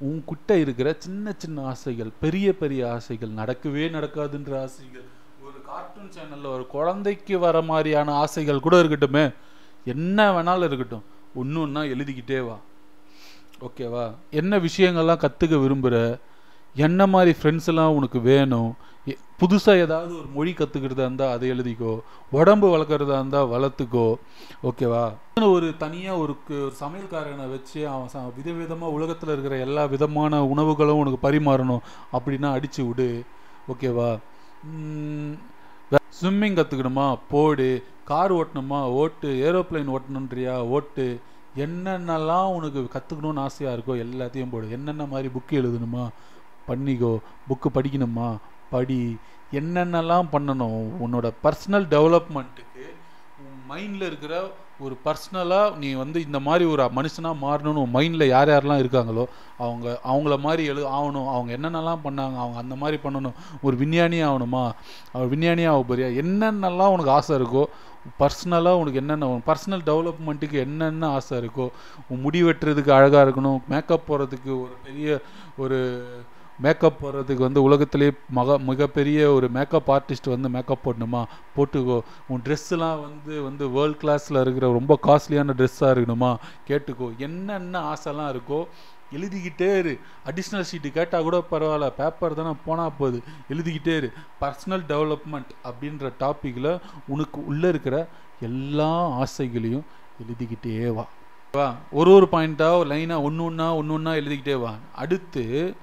உன்கிட்ட 0.09 0.51
இருக்கிற 0.63 0.95
சின்ன 0.97 1.33
சின்ன 1.37 1.65
ஆசைகள் 1.65 2.11
பெரிய 2.19 2.47
பெரிய 2.61 2.91
ஆசைகள் 2.91 3.37
நடக்கவே 3.41 3.85
நடக்காதுன்ற 3.97 4.51
ஆசைகள் 4.61 5.07
ஒரு 5.47 5.57
கார்ட்டூன் 5.69 6.11
சேனலில் 6.15 6.53
ஒரு 6.55 6.67
குழந்தைக்கு 6.67 7.39
வர 7.39 7.61
மாதிரியான 7.61 8.13
ஆசைகள் 8.13 8.65
கூட 8.65 8.75
இருக்கட்டுமே. 8.81 9.25
என்ன 9.83 10.17
வேணாலும் 10.35 10.69
இருக்கட்டும். 10.69 11.05
ஒன்று 11.35 11.61
ஒன்றா 11.61 11.81
எழுதிக்கிட்டே 11.81 12.39
வா. 12.47 12.57
ஓகேவா? 13.61 14.05
என்ன 14.31 14.59
விஷயங்கள்லாம் 14.59 15.23
கற்றுக்க 15.23 15.55
விரும்புகிற 15.63 16.19
என்ன 16.75 17.07
மாதிரி 17.07 17.37
ஃப்ரெண்ட்ஸ் 17.41 17.67
எல்லாம் 17.67 17.95
உனக்கு 17.95 18.19
வேணும்? 18.21 18.71
புதுசாக 19.39 19.81
ஏதாவது 19.85 20.17
ஒரு 20.17 20.27
மொழி 20.33 20.51
கற்றுக்கிறதா 20.51 21.05
இருந்தால் 21.05 21.33
அதை 21.35 21.51
எழுதிக்கோ. 21.51 21.99
உடம்பு 22.31 22.67
வளர்க்குறதா 22.73 23.15
இருந்தால் 23.19 23.47
வளர்த்துக்கோ. 23.47 24.05
ஓகேவா? 24.63 25.03
ஒரு 25.49 25.73
தனியாக 25.77 26.17
ஒரு 26.17 26.33
ஒரு 26.49 26.71
சமையல்காரனை 26.79 27.49
வச்சு 27.49 27.87
அவன் 27.87 28.11
ச 28.13 28.33
விதவிதமாக 28.39 28.95
உலகத்தில் 28.97 29.29
இருக்கிற 29.29 29.57
எல்லா 29.57 29.85
விதமான 29.85 30.43
உணவுகளும் 30.45 31.01
உனக்கு 31.03 31.31
பரிமாறணும் 31.31 31.83
அப்படின்னா 32.13 32.51
அடித்து 32.51 32.85
விடு. 32.85 33.23
ஓகேவா? 33.67 34.11
ஸ்விம்மிங் 36.21 36.57
கற்றுக்கணுமா 36.59 37.19
போடு. 37.29 37.83
கார் 38.05 38.33
ஓட்டணுமா? 38.33 38.79
ஓட்டு. 39.01 39.29
ஏரோப்ளேன் 39.49 39.91
ஓட்டணுன்றியா? 39.97 40.55
ஓட்டு. 40.67 41.19
என்னென்னலாம் 41.55 42.53
உனக்கு 42.53 42.89
கற்றுக்கணும்னு 42.93 43.39
ஆசையாக 43.39 43.77
இருக்கோ 43.77 43.97
எல்லாத்தையும் 43.97 44.51
போடு. 44.51 44.71
என்னென்ன 44.71 45.05
மாதிரி 45.05 45.29
புக்கு 45.33 45.51
எழுதணுமா? 45.51 46.09
பண்ணிக்கோ. 46.67 47.17
புக்கு 47.49 47.69
படிக்கணுமா? 47.73 48.37
படி. 48.69 49.17
என்னென்னலாம் 49.51 50.27
பண்ணணும்? 50.31 50.89
உன்னோட 51.05 51.31
பர்சனல் 51.43 51.85
டெவலப்மெண்ட்டுக்கு 51.93 52.85
உன் 53.37 53.61
மைண்டில் 53.69 54.05
இருக்கிற 54.05 54.51
ஒரு 54.85 54.95
பர்சனலாக 55.05 55.77
நீ 55.77 55.89
வந்து 55.93 56.19
இந்த 56.25 56.39
மாதிரி 56.39 56.65
ஒரு 56.65 56.83
மனுஷனாக 56.97 57.41
மாறணும்னு 57.43 57.81
உன் 57.81 57.93
மைண்டில் 57.93 58.25
யார் 58.27 58.49
யாரெல்லாம் 58.49 58.81
இருக்காங்களோ 58.83 59.23
அவங்க 59.65 59.87
அவங்கள 60.11 60.35
மாதிரி 60.45 60.63
எழு 60.71 60.83
ஆகணும். 60.97 61.29
அவங்க 61.33 61.49
என்னென்னலாம் 61.57 62.03
பண்ணாங்க 62.05 62.37
அவங்க 62.43 62.57
அந்த 62.57 62.75
மாதிரி 62.75 62.97
பண்ணணும். 63.03 63.37
ஒரு 63.61 63.75
விஞ்ஞானி 63.77 64.19
ஆகணுமா? 64.23 64.63
அவர் 65.13 65.27
விஞ்ஞானி 65.27 65.65
ஆக 65.65 65.83
போறியா? 65.89 66.09
என்னென்னலாம் 66.23 66.93
உனக்கு 66.95 67.15
ஆசை 67.17 67.35
இருக்கோ 67.39 67.63
பர்சனலாக 68.19 68.79
உனக்கு 68.81 69.01
என்னென்ன 69.01 69.27
பர்சனல் 69.49 69.83
டெவலப்மெண்ட்டுக்கு 69.89 70.57
என்னென்ன 70.65 71.09
ஆசை 71.17 71.35
இருக்கோ 71.41 71.65
உன் 72.09 72.23
முடி 72.25 72.39
வெட்டுறதுக்கு 72.43 72.91
அழகாக 72.97 73.23
இருக்கணும் 73.25 73.59
மேக்கப் 73.69 74.05
போடுறதுக்கு 74.07 74.51
ஒரு 74.63 74.75
பெரிய 74.85 75.19
ஒரு 75.57 75.79
மேக்கப் 76.61 77.05
போடுறதுக்கு 77.05 77.37
வந்து 77.37 77.63
உலகத்திலே 77.63 78.11
மக 78.29 78.57
மிகப்பெரிய 78.57 79.31
ஒரு 79.31 79.49
மேக்கப் 79.49 79.91
ஆர்டிஸ்ட் 79.91 80.29
வந்து 80.29 80.49
மேக்கப் 80.49 80.89
போடணுமா? 80.89 81.23
போட்டுக்கோ. 81.57 82.01
உன் 82.27 82.41
ட்ரெஸ்ஸெலாம் 82.41 83.01
வந்து 83.01 83.41
வந்து 83.41 83.69
வேர்ல்ட் 83.69 84.03
கிளாஸில் 84.03 84.41
இருக்கிற 84.41 84.71
ரொம்ப 84.71 84.99
காஸ்ட்லியான 85.03 85.53
ட்ரெஸ்ஸாக 85.57 85.93
இருக்கணுமா? 85.93 86.35
கேட்டுக்கோ. 86.67 87.17
என்னென்ன 87.17 87.93
ஆசைலாம் 87.93 88.35
இருக்கோ 88.35 88.67
எழுதிக்கிட்டே 89.13 89.77
இரு. 89.77 89.97
அடிஷ்னல் 90.25 90.63
ஷீட்டு 90.71 90.91
கேட்டால் 90.91 91.21
கூட 91.21 91.43
பரவாயில்ல. 91.51 91.89
பேப்பர் 91.89 92.33
தானே 92.33 92.55
போனால் 92.65 92.91
போகுது 92.97 93.21
எழுதிக்கிட்டே 93.49 93.95
இரு. 93.95 94.11
பர்சனல் 94.41 94.85
டெவலப்மெண்ட் 94.89 95.49
அப்படின்ற 95.63 96.13
டாப்பிக்கில் 96.19 96.79
உனக்கு 97.07 97.45
உள்ளே 97.45 97.69
இருக்கிற 97.69 98.07
எல்லா 98.41 99.07
ஆசைகளையும் 99.09 99.83
எழுதிக்கிட்டே 100.19 100.93
வா. 100.93 101.07
வா. 101.51 101.75
ஒரு 101.91 102.13
ஒரு 102.13 102.27
பாயிண்ட்டாக 102.31 102.85
லைனாக 102.91 103.21
ஒன்று 103.21 103.43
ஒன்றா 103.43 103.75
ஒன்று 103.75 103.93
ஒன்றா 103.93 104.11
எழுதிக்கிட்டே 104.11 104.59
வா. 104.59 104.73
அடுத்து 104.95 105.75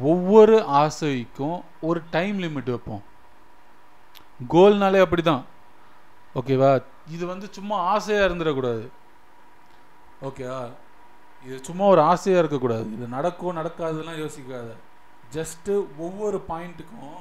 ஒவ்வொரு 0.00 0.56
ஆசைக்கும் 0.82 1.62
ஒரு 1.80 2.02
டைம் 2.10 2.38
லிமிட் 2.38 2.70
வைப்போம். 2.74 3.02
கோல்னாலே 4.54 5.00
அப்படிதான். 5.04 5.44
ஓகேவா 6.34 6.84
இது 7.08 7.26
வந்து 7.26 7.46
சும்மா 7.50 7.76
ஆசையாக 7.76 8.28
இருந்துடக்கூடாது. 8.28 8.88
ஓகேவா 10.22 10.72
இது 11.46 11.64
சும்மா 11.64 11.84
ஒரு 11.84 12.00
ஆசையாக 12.00 12.42
இருக்கக்கூடாது. 12.42 12.92
இது 12.92 13.06
நடக்கும் 13.06 13.56
நடக்காதுலாம் 13.56 14.20
யோசிக்காத. 14.24 14.70
ஜஸ்ட்டு 15.36 15.86
ஒவ்வொரு 15.98 16.44
பாயிண்ட்டுக்கும் 16.48 17.20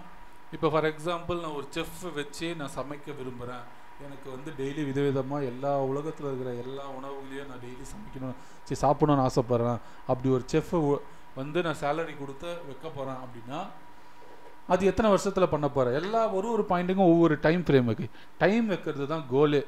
இப்போ 0.52 0.70
ஃபார் 0.70 0.86
எக்ஸாம்பிள் 0.86 1.42
நான் 1.42 1.58
ஒரு 1.60 1.68
செஃப் 1.76 2.14
வச்சு 2.16 2.56
நான் 2.56 2.76
சமைக்க 2.76 3.16
விரும்புகிறேன் 3.20 3.64
எனக்கு 4.06 4.28
வந்து 4.32 4.52
டெய்லி 4.58 4.84
விதவிதமாக 4.90 5.44
எல்லா 5.44 5.78
உலகத்தில் 5.78 6.28
இருக்கிற 6.28 6.54
எல்லா 6.54 6.84
உணவுகளையும் 6.90 7.50
நான் 7.50 7.64
டெய்லி 7.66 7.86
சமைக்கணும் 7.94 8.36
சரி 8.64 8.80
சாப்பிடணும்னு 8.84 9.26
ஆசைப்பட்றேன். 9.28 9.80
அப்படி 10.08 10.30
ஒரு 10.30 10.44
செஃப்பை 10.52 10.80
வந்து 11.36 11.60
நான் 11.66 11.80
சேலரி 11.82 12.14
கொடுத்து 12.18 12.50
வைக்க 12.68 12.88
போகிறேன் 12.90 13.22
அப்படின்னா 13.24 13.60
அது 14.68 14.84
எத்தனை 14.86 15.08
வருஷத்தில் 15.10 15.52
பண்ண 15.54 15.68
போகிறேன் 15.70 15.98
எல்லா 16.02 16.20
ஒரு 16.38 16.48
ஒரு 16.56 16.64
பாயிண்ட்டுக்கும் 16.70 17.12
ஒவ்வொரு 17.14 17.36
டைம் 17.42 17.64
ஃப்ரேம் 17.66 17.88
இருக்குது 17.90 18.12
டைம் 18.38 18.68
வைக்கிறது 18.68 19.06
தான் 19.08 19.26
கோலே 19.32 19.62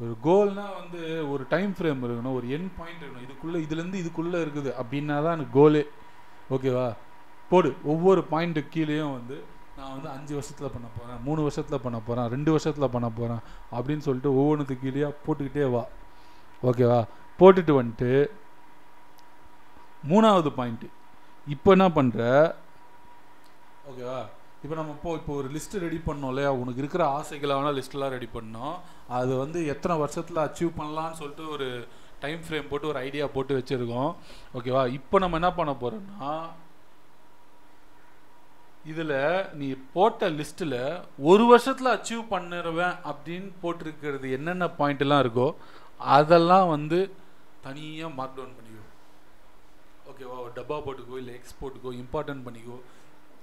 ஒரு 0.00 0.14
கோல்னால் 0.24 0.74
வந்து 0.80 1.00
ஒரு 1.32 1.44
டைம் 1.48 1.72
ஃப்ரேம் 1.76 2.02
இருக்கணும் 2.04 2.36
ஒரு 2.38 2.46
என் 2.56 2.70
பாயிண்ட் 2.76 3.02
இருக்கணும். 3.02 3.24
இதுக்குள்ளே 3.26 3.58
இதுலேருந்து 3.64 4.00
இதுக்குள்ளே 4.02 4.40
இருக்குது 4.44 4.70
அப்படின்னா 4.80 5.16
தான் 5.24 5.36
எனக்கு 5.36 5.54
கோலே 5.58 5.82
ஓகேவா 6.50 6.86
போடு. 7.50 7.70
ஒவ்வொரு 7.92 8.20
பாயிண்ட்டு 8.32 8.62
கீழேயும் 8.72 9.14
வந்து 9.16 9.36
நான் 9.78 9.92
வந்து 9.94 10.08
அஞ்சு 10.14 10.32
வருஷத்தில் 10.34 10.72
பண்ண 10.74 10.86
போகிறேன் 10.94 11.20
மூணு 11.26 11.40
வருஷத்தில் 11.42 11.82
பண்ண 11.82 11.98
போகிறேன் 12.00 12.28
ரெண்டு 12.34 12.50
வருஷத்தில் 12.54 12.92
பண்ண 12.94 13.08
போகிறேன் 13.10 13.42
அப்படின்னு 13.76 14.04
சொல்லிட்டு 14.06 14.30
ஒவ்வொன்றுத்துக்கு 14.38 14.84
கீழே 14.86 15.10
போட்டுக்கிட்டே 15.26 15.66
வா. 15.74 15.82
ஓகேவா 16.62 17.00
போட்டுட்டு 17.38 17.74
வந்துட்டு 17.80 18.10
மூணாவது 20.04 20.50
பாயிண்ட்டு 20.56 20.88
இப்போ 21.46 21.68
என்ன 21.72 21.86
பண்ணுற 21.88 22.22
ஓகேவா 23.90 24.18
இப்போ 24.64 24.74
நம்ம 24.74 24.92
இப்போ 24.92 25.10
இப்போ 25.14 25.32
ஒரு 25.32 25.48
லிஸ்ட்டு 25.48 25.82
ரெடி 25.84 25.98
பண்ணோம் 26.06 26.28
இல்லையா? 26.28 26.50
உனக்கு 26.52 26.78
இருக்கிற 26.78 27.02
ஆசைகளான 27.18 27.72
லிஸ்ட்லாம் 27.72 28.10
ரெடி 28.10 28.28
பண்ணோம். 28.34 28.74
அது 29.08 29.36
வந்து 29.36 29.66
எத்தனை 29.66 29.96
வருஷத்தில் 29.98 30.44
அச்சீவ் 30.46 30.78
பண்ணலான்னு 30.78 31.12
சொல்லிட்டு 31.12 31.48
ஒரு 31.48 31.68
டைம் 32.20 32.40
ஃப்ரேம் 32.44 32.68
போட்டு 32.68 32.86
ஒரு 32.86 32.98
ஐடியா 32.98 33.26
போட்டு 33.26 33.58
வச்சுருக்கோம். 33.58 34.10
ஓகேவா 34.54 34.82
இப்போ 34.92 35.18
நம்ம 35.18 35.36
என்ன 35.36 35.50
பண்ண 35.52 35.72
போகிறோம்னா 35.72 36.32
இதில் 38.84 39.16
நீ 39.54 39.76
போட்ட 39.94 40.30
லிஸ்ட்டில் 40.30 40.78
ஒரு 41.18 41.44
வருஷத்தில் 41.46 41.94
அச்சீவ் 41.94 42.24
பண்ணிடுவேன் 42.30 42.96
அப்படின்னு 43.04 43.50
போட்டிருக்கிறது 43.62 44.30
என்னென்ன 44.30 44.66
பாயிண்ட்லாம் 44.78 45.22
இருக்கோ 45.24 45.48
அதெல்லாம் 46.00 46.68
வந்து 46.68 46.98
தனியாக 47.62 48.14
மார்க் 48.14 48.36
டவுன் 48.36 48.56
பண்ணி 48.56 48.67
ஓகேவா 50.18 50.40
ஒரு 50.40 50.50
டப்பா 50.54 50.76
போட்டுக்கோ 50.78 51.16
இல்லை 51.16 51.34
எக்ஸ் 51.34 51.56
போட்டுக்கோ 51.62 51.90
இம்பார்ட்டன்ட் 51.92 52.44
பண்ணிக்கோ. 52.46 52.76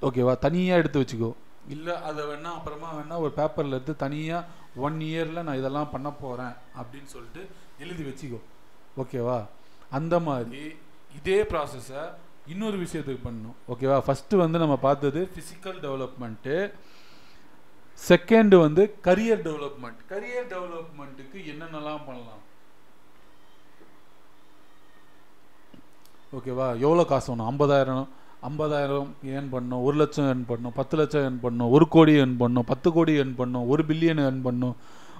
ஓகேவா? 0.01 0.39
தனியாக 0.39 0.77
எடுத்து 0.77 1.01
வச்சுக்கோ. 1.01 1.33
இல்லை 1.67 1.95
அதை 1.95 2.25
வேணா 2.25 2.41
அப்புறமா 2.41 2.93
வேணா 2.93 3.17
ஒரு 3.17 3.31
பேப்பரில் 3.31 3.71
எடுத்து 3.71 3.95
தனியாக 3.95 4.45
ஒன் 4.75 4.93
இயரில் 4.93 5.43
நான் 5.43 5.57
இதெல்லாம் 5.57 5.89
பண்ண 5.89 6.11
போகிறேன் 6.11 6.53
அப்படின்னு 6.77 7.05
சொல்லிட்டு 7.05 7.47
எழுதி 7.79 8.03
வச்சுக்கோ. 8.03 8.39
ஓகேவா? 8.97 9.45
அந்த 9.89 10.19
மாதிரி 10.19 10.75
இதே 11.15 11.41
ப்ராசஸை 11.43 12.03
இன்னொரு 12.47 12.77
விஷயத்துக்கு 12.77 13.25
பண்ணணும். 13.25 13.55
ஓகேவா? 13.67 13.99
ஃபஸ்ட்டு 14.07 14.35
வந்து 14.35 14.59
நம்ம 14.59 14.77
பார்த்தது 14.77 15.29
ஃபிசிக்கல் 15.35 15.79
டெவலப்மெண்ட்டு 15.79 16.73
செகண்ட் 18.07 18.59
வந்து 18.59 18.95
கரியர் 19.03 19.43
டெவலப்மெண்ட் 19.47 20.01
கரியர் 20.09 20.49
டெவலப்மெண்ட்டுக்கு 20.49 21.37
என்னென்னலாம் 21.53 22.05
பண்ணலாம்? 22.05 22.43
ஓகேவா? 26.33 26.79
எவ்வளோ 26.79 27.05
காசு 27.05 27.35
வேணும்? 27.35 27.49
ஐம்பதாயிரம் 27.51 28.07
ஐம்பதாயிரம் 28.49 29.07
ஏர்ன் 29.25 29.49
பண்ணணும் 29.51 29.83
ஒரு 29.83 29.97
லட்சம் 29.97 30.25
ஏர்ன் 30.25 30.45
பண்ணும் 30.47 30.71
பத்து 30.75 30.97
லட்சம் 30.97 31.21
ஏர்ன் 31.21 31.41
பண்ணும் 31.41 31.69
ஒரு 31.69 31.87
கோடி 31.87 32.13
ஏர்ன் 32.13 32.37
பண்ணும் 32.37 32.63
பத்து 32.65 32.93
கோடி 32.93 33.19
ஏர்ன் 33.19 33.33
பண்ணணும் 33.37 33.67
ஒரு 33.67 33.83
பில்லியன் 33.83 34.21
ஏர்ன் 34.27 34.41
பண்ணணும் 34.43 34.73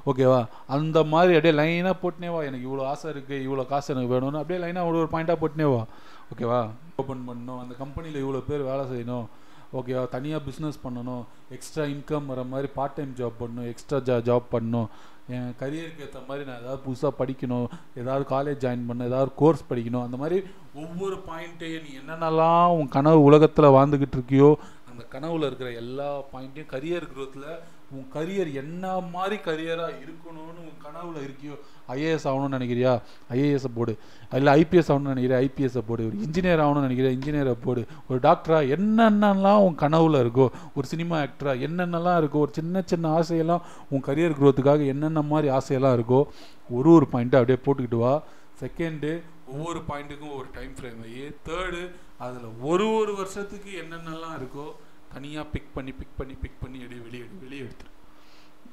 ஓகேவா? 0.05 0.47
அந்த 0.67 1.03
மாதிரி 1.03 1.35
அப்படியே 1.35 1.61
லைனாக 1.61 1.93
போட்டுனே 2.01 2.31
வா. 2.31 2.43
எனக்கு 2.43 2.69
இவ்வளோ 2.69 2.81
ஆசை 2.81 3.11
இருக்குது 3.11 3.45
இவ்வளோ 3.47 3.65
காசு 3.65 3.95
எனக்கு 3.95 4.15
வேணும்னு 4.15 4.41
அப்படியே 4.41 4.65
லைனாக 4.65 4.87
ஒரு 4.87 4.97
ஒரு 4.97 5.07
பாயிண்ட்டாக 5.11 5.37
போட்டுனே 5.41 5.75
வா. 5.75 5.85
ஓகேவா? 6.33 6.69
ஓப்பன் 6.95 7.25
பண்ணணும். 7.27 7.59
அந்த 7.59 7.73
கம்பெனியில் 7.77 8.25
இவ்வளோ 8.25 8.41
பேர் 8.47 8.61
வேலை 8.61 8.85
செய்யணும். 8.85 9.25
ஓகேவா? 9.73 10.09
தனியாக 10.09 10.43
பிஸ்னஸ் 10.49 10.79
பண்ணணும். 10.83 11.23
எக்ஸ்ட்ரா 11.49 11.83
இன்கம் 11.83 12.25
வர 12.25 12.43
மாதிரி 12.43 12.67
பார்ட் 12.75 12.91
டைம் 12.91 13.15
ஜாப் 13.17 13.43
பண்ணணும். 13.43 13.67
எக்ஸ்ட்ரா 13.67 13.97
ஜா 13.97 14.21
ஜாப் 14.21 14.43
பண்ணணும். 14.51 14.87
என் 15.27 15.53
கரியருக்கு 15.59 16.03
ஏற்ற 16.03 16.19
மாதிரி 16.27 16.43
நான் 16.47 16.61
ஏதாவது 16.61 16.81
புதுசாக 16.85 17.13
படிக்கணும் 17.19 17.67
ஏதாவது 17.95 18.25
காலேஜ் 18.29 18.63
ஜாயின் 18.63 18.87
பண்ண 18.87 19.05
ஏதாவது 19.05 19.31
கோர்ஸ் 19.35 19.69
படிக்கணும் 19.69 20.05
அந்த 20.05 20.17
மாதிரி 20.17 20.37
ஒவ்வொரு 20.75 21.15
பாயிண்ட்டையும் 21.29 21.85
நீ 21.85 21.93
என்னென்னலாம் 22.01 22.73
உன் 22.75 22.89
கனவு 22.89 23.21
உலகத்தில் 23.21 23.73
வாழ்ந்துக்கிட்டு 23.75 24.17
இருக்கியோ 24.17 24.49
அந்த 24.91 25.03
கனவுல 25.11 25.47
இருக்கிற 25.47 25.71
எல்லா 25.75 26.09
பாயிண்ட்டையும் 26.33 26.71
கரியர் 26.73 27.09
குரோத்தில் 27.09 27.49
உன் 27.91 28.07
கரியர் 28.13 28.53
என்ன 28.53 28.99
மாதிரி 28.99 29.35
கரியராக 29.35 29.93
இருக்கணும்னு 30.05 30.61
உன் 30.63 30.79
கனவுல 30.85 31.17
இருக்கியோ 31.23 31.55
ஐஏஎஸ் 31.89 32.27
ஆகணும்னு 32.29 32.57
நினைக்கிறியா? 32.57 33.01
ஐஏஎஸ் 33.29 33.65
போடு. 33.75 33.97
இல்லை 34.31 34.61
ஐபிஎஸ் 34.61 34.91
ஆகணும்னு 34.91 35.13
நினைக்கிறியா? 35.13 35.39
ஐபிஎஸ்ஸை 35.45 35.81
போடு. 35.87 36.05
ஒரு 36.05 36.15
இன்ஜினியர் 36.17 36.63
ஆகணும்னு 36.65 36.87
நினைக்கிறியா? 36.87 37.11
இன்ஜினியரை 37.17 37.55
போடு. 37.63 37.85
ஒரு 38.09 38.19
டாக்டரா 38.19 38.59
என்னென்னலாம் 38.75 39.57
உன் 39.57 39.75
கனவுல 39.75 40.23
இருக்கோ 40.25 40.49
ஒரு 40.75 40.87
சினிமா 40.87 41.19
ஆக்டரா 41.19 41.53
என்னென்னலாம் 41.67 42.19
இருக்கோ 42.21 42.39
ஒரு 42.39 42.51
சின்ன 42.51 42.81
சின்ன 42.85 43.19
ஆசையெல்லாம் 43.19 43.61
உன் 43.89 44.03
கரியர் 44.03 44.39
குரோத்துக்காக 44.41 44.85
என்னென்ன 44.85 45.21
மாதிரி 45.21 45.57
ஆசையெல்லாம் 45.57 45.97
இருக்கோ 45.97 46.25
ஒரு 46.69 46.91
ஒரு 46.91 47.07
பாயிண்ட்டை 47.11 47.35
அப்படியே 47.35 47.59
போட்டுக்கிட்டு 47.65 47.95
வா. 47.95 48.23
செகண்டு 48.61 49.21
ஒவ்வொரு 49.47 49.79
பாயிண்ட்டுக்கும் 49.89 50.35
ஒரு 50.35 50.47
டைம் 50.53 50.75
ஃப்ரேம் 50.75 50.99
வை 51.01 51.33
தேர்டு 51.47 51.91
அதில் 52.17 52.49
ஒரு 52.61 52.93
ஒரு 52.93 53.15
வருஷத்துக்கு 53.15 53.69
என்னென்னலாம் 53.81 54.35
இருக்கோ 54.39 54.67
தனியாக 55.13 55.49
பிக் 55.49 55.73
பண்ணி 55.73 55.91
பிக் 55.91 56.17
பண்ணி 56.17 56.33
பிக் 56.33 56.61
பண்ணி 56.61 56.79
எடு 56.79 57.01
வெளியே 57.01 57.23
வெளியே 57.41 57.61
எடுத்துரு. 57.61 57.91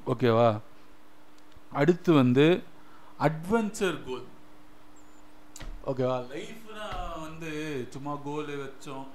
ஓகேவா 0.06 0.60
அடுத்து 1.72 2.12
வந்து 2.12 2.62
அட்வென்ச்சர் 3.18 3.98
கோல் 4.06 4.26
ஓகேவா 5.86 6.16
லைஃப்னா 6.32 7.20
வந்து 7.20 7.86
சும்மா 7.90 8.14
கோல் 8.24 8.72
வச்சோம். 8.72 9.06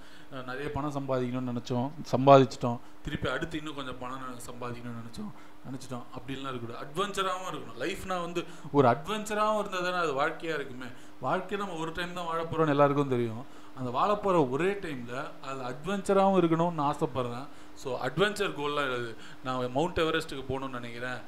நிறைய 0.46 0.72
பணம் 0.72 0.94
சம்பாதிக்கணும்னு 0.94 1.54
நினச்சோம். 1.54 1.90
சம்பாதிச்சிட்டோம். 2.12 2.80
திருப்பி 3.04 3.30
அடுத்து 3.30 3.58
இன்னும் 3.58 3.76
கொஞ்சம் 3.76 3.98
பணம் 3.98 4.40
சம்பாதிக்கணும்னு 4.40 5.02
நினச்சோம். 5.02 5.32
நினச்சிட்டோம். 5.68 6.04
அப்படிலாம் 6.18 6.50
இருக்கக்கூடாது. 6.52 6.82
அட்வென்ச்சராகவும் 6.86 7.54
இருக்கணும். 7.54 7.80
லைஃப்னா 7.84 8.22
வந்து 8.22 8.46
ஒரு 8.72 8.88
அட்வென்ச்சராகவும் 8.88 9.60
இருந்தால் 9.60 9.84
தானே 9.84 9.96
அது 9.96 10.14
வாழ்க்கையாக 10.14 10.62
இருக்குமே. 10.62 10.92
வாழ்க்கை 11.20 11.58
நம்ம 11.58 11.74
ஒரு 11.74 11.92
டைம் 11.92 12.14
தான் 12.14 12.26
வாழ 12.26 12.44
போகிறோம்னு 12.44 12.70
எல்லாருக்கும் 12.70 13.08
தெரியும். 13.08 13.46
அந்த 13.80 13.90
வாழ 13.98 14.10
போகிற 14.16 14.38
ஒரே 14.54 14.70
டைமில் 14.84 15.18
அது 15.50 15.60
அட்வென்ச்சராகவும் 15.72 16.40
இருக்கணும்னு 16.42 16.84
ஆசைப்பட்றேன். 16.90 17.48
ஸோ 17.82 17.90
அட்வென்ச்சர் 18.08 18.58
கோல்லாம் 18.60 18.88
எழுது. 18.92 19.12
நான் 19.46 19.76
மவுண்ட் 19.78 20.02
எவரெஸ்ட்டுக்கு 20.04 20.46
போகணும்னு 20.52 20.80
நினைக்கிறேன். 20.80 21.20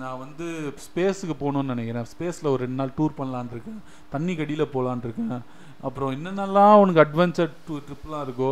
நான் 0.00 0.20
வந்து 0.24 0.46
ஸ்பேஸுக்கு 0.86 1.34
போகணும்னு 1.44 1.72
நினைக்கிறேன். 1.74 2.08
ஸ்பேஸில் 2.12 2.52
ஒரு 2.52 2.60
ரெண்டு 2.64 2.78
நாள் 2.80 2.96
டூர் 2.98 3.18
பண்ணலான்னு 3.20 3.54
இருக்கேன். 3.56 3.80
தண்ணி 4.14 4.34
கடியில் 4.40 4.72
போகலான்னு 4.74 5.06
இருக்கேன். 5.08 5.38
அப்புறம் 5.88 6.12
என்னென்னலாம் 6.16 6.80
உனக்கு 6.82 7.02
அட்வென்ச்சர் 7.04 7.56
டூ 7.66 7.76
ட்ரிப்லாம் 7.86 8.24
இருக்கோ 8.26 8.50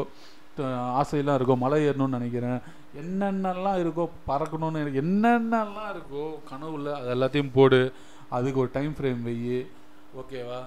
ஆசையெல்லாம் 1.01 1.39
இருக்கோ 1.39 1.55
மலை 1.63 1.79
ஏறணும்னு 1.89 2.19
நினைக்கிறேன். 2.19 2.61
என்னென்னலாம் 3.03 3.81
இருக்கோ 3.83 4.05
பறக்கணும்னு 4.29 4.83
எனக்கு 4.83 5.03
என்னென்னலாம் 5.07 5.91
இருக்கோ 5.95 6.25
கனவுல 6.51 6.95
அது 7.01 7.11
எல்லாத்தையும் 7.17 7.55
போடு. 7.57 7.81
அதுக்கு 8.37 8.61
ஒரு 8.63 8.71
டைம் 8.77 8.95
ஃப்ரேம் 8.99 9.21
வை 9.27 9.37
ஓகேவா 10.21 10.61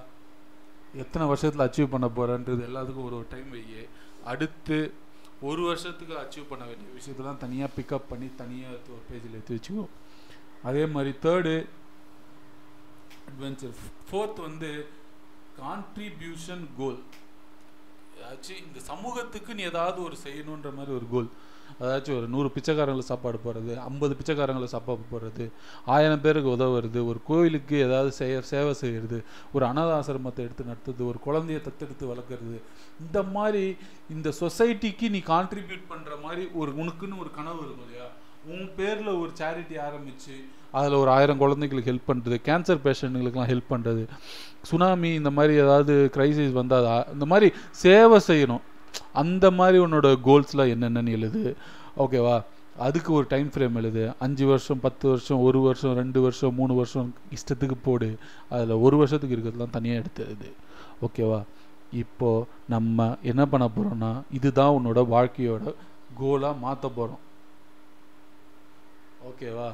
எத்தனை 0.94 1.26
வருஷத்தில் 1.26 1.64
அச்சீவ் 1.66 1.86
பண்ண 1.86 2.06
போகிறன்றது 2.06 2.62
எல்லாத்துக்கும் 2.66 3.04
ஒரு 3.04 3.16
ஒரு 3.16 3.26
டைம் 3.30 3.50
வை 3.50 3.86
அடுத்து 4.24 4.94
ஒரு 5.40 5.62
வருஷத்துக்கு 5.62 6.14
அச்சீவ் 6.18 6.48
பண்ண 6.48 6.64
வேண்டிய 6.64 6.88
விஷயத்தெல்லாம் 6.96 7.38
தனியாக 7.38 7.70
பிக்கப் 7.76 8.08
பண்ணி 8.08 8.34
தனியாக 8.36 8.72
எடுத்து 8.72 8.92
ஒரு 8.92 9.02
பேஜில் 9.10 9.32
எடுத்து 9.32 9.56
வச்சுக்கோ. 9.56 9.88
அதே 10.62 10.86
மாதிரி 10.86 11.18
தேர்டு 11.22 11.66
அட்வென்ச்சர் 13.30 13.74
ஃபோர்த் 14.10 14.40
வந்து 14.40 14.86
கான்ட்ரிபியூஷன் 15.60 16.66
கோல் 16.76 17.02
ஏதாச்சும் 18.18 18.66
இந்த 18.66 18.80
சமூகத்துக்கு 18.80 19.54
நீ 19.54 19.62
ஏதாவது 19.62 20.02
ஒரு 20.02 20.16
செய்யணுன்ற 20.24 20.74
மாதிரி 20.74 20.96
ஒரு 20.96 21.08
கோல் 21.10 21.30
அதாச்சும் 21.80 22.16
ஒரு 22.18 22.26
நூறு 22.34 22.48
பிச்சைக்காரங்களுக்கு 22.54 23.12
சாப்பாடு 23.12 23.40
போடுறது 23.44 23.74
ஐம்பது 23.88 24.16
பிச்சைக்காரங்களுக்கு 24.18 24.74
சாப்பாடு 24.76 25.10
போடுறது 25.12 25.46
ஆயிரம் 25.94 26.22
பேருக்கு 26.24 26.54
உதவுறது 26.56 27.00
ஒரு 27.10 27.20
கோயிலுக்கு 27.30 27.76
ஏதாவது 27.86 28.12
செய்ய 28.20 28.40
சேவை 28.52 28.72
செய்கிறது 28.82 29.18
ஒரு 29.54 29.66
அனாத 29.70 29.90
ஆசிரமத்தை 29.98 30.44
எடுத்து 30.46 30.68
நடத்துறது 30.70 31.04
ஒரு 31.10 31.20
குழந்தைய 31.26 31.60
தத்தெடுத்து 31.66 32.10
வளர்க்குறது. 32.12 32.58
இந்த 33.04 33.20
மாதிரி 33.36 33.64
இந்த 34.16 34.28
சொசைட்டிக்கு 34.40 35.08
நீ 35.16 35.22
கான்ட்ரிபியூட் 35.34 35.84
பண்ணுற 35.92 36.16
மாதிரி 36.24 36.44
ஒரு 36.62 36.72
உனக்குன்னு 36.82 37.22
ஒரு 37.24 37.32
கனவு 37.38 37.62
இருக்கும் 37.66 37.86
இல்லையா? 37.88 38.08
உன் 38.52 38.68
பேரில் 38.76 39.12
ஒரு 39.22 39.30
சேரிட்டி 39.40 39.76
ஆரம்பித்து 39.86 40.34
அதில் 40.78 41.00
ஒரு 41.02 41.10
ஆயிரம் 41.10 41.40
குழந்தைகளுக்கு 41.42 41.90
ஹெல்ப் 41.92 42.08
பண்ணுறது 42.10 42.36
கேன்சர் 42.48 42.84
பேஷண்ட்டுங்களுக்குலாம் 42.84 43.50
ஹெல்ப் 43.52 43.72
பண்ணுறது 43.72 44.02
சுனாமி 44.68 45.10
இந்த 45.14 45.30
மாதிரி 45.36 45.54
ஏதாவது 45.64 45.94
கிரைசிஸ் 46.16 46.58
வந்தால் 46.60 46.88
இந்த 47.12 47.26
மாதிரி 47.32 47.48
சேவை 47.84 48.18
செய்யணும். 48.28 48.64
அந்த 49.12 49.46
மாதிரி 49.50 49.78
உன்னோட 49.84 50.08
கோல்ஸ்லாம் 50.26 50.72
என்னென்னு 50.74 51.16
எழுது. 51.18 51.42
ஓகேவா 52.04 52.36
அதுக்கு 52.86 53.10
ஒரு 53.12 53.26
டைம் 53.28 53.48
ஃப்ரேம் 53.54 53.78
எழுது. 53.80 54.02
அஞ்சு 54.24 54.44
வருஷம் 54.46 54.80
பத்து 54.80 55.08
வருஷம் 55.08 55.40
ஒரு 55.46 55.60
வருஷம் 55.60 55.94
ரெண்டு 55.94 56.20
வருஷம் 56.20 56.54
மூணு 56.54 56.74
வருஷம் 56.74 57.08
இஷ்டத்துக்கு 57.36 57.76
போடு. 57.82 58.08
அதில் 58.48 58.82
ஒரு 58.86 58.96
வருஷத்துக்கு 58.96 59.36
இருக்கிறதுலாம் 59.36 59.76
தனியாக 59.78 60.02
எடுத்துருது 60.02 60.50
ஓகேவா 61.06 61.40
இப்போ 62.02 62.30
நம்ம 62.66 63.16
என்ன 63.30 63.42
பண்ண 63.46 63.64
போகிறோம்னா 63.68 64.10
இதுதான் 64.38 64.74
உன்னோட 64.76 65.00
வாழ்க்கையோட 65.14 65.74
கோலாக 66.20 66.60
மாற்ற 66.64 66.84
போகிறோம் 66.88 67.22
ஓகேவா 69.30 69.70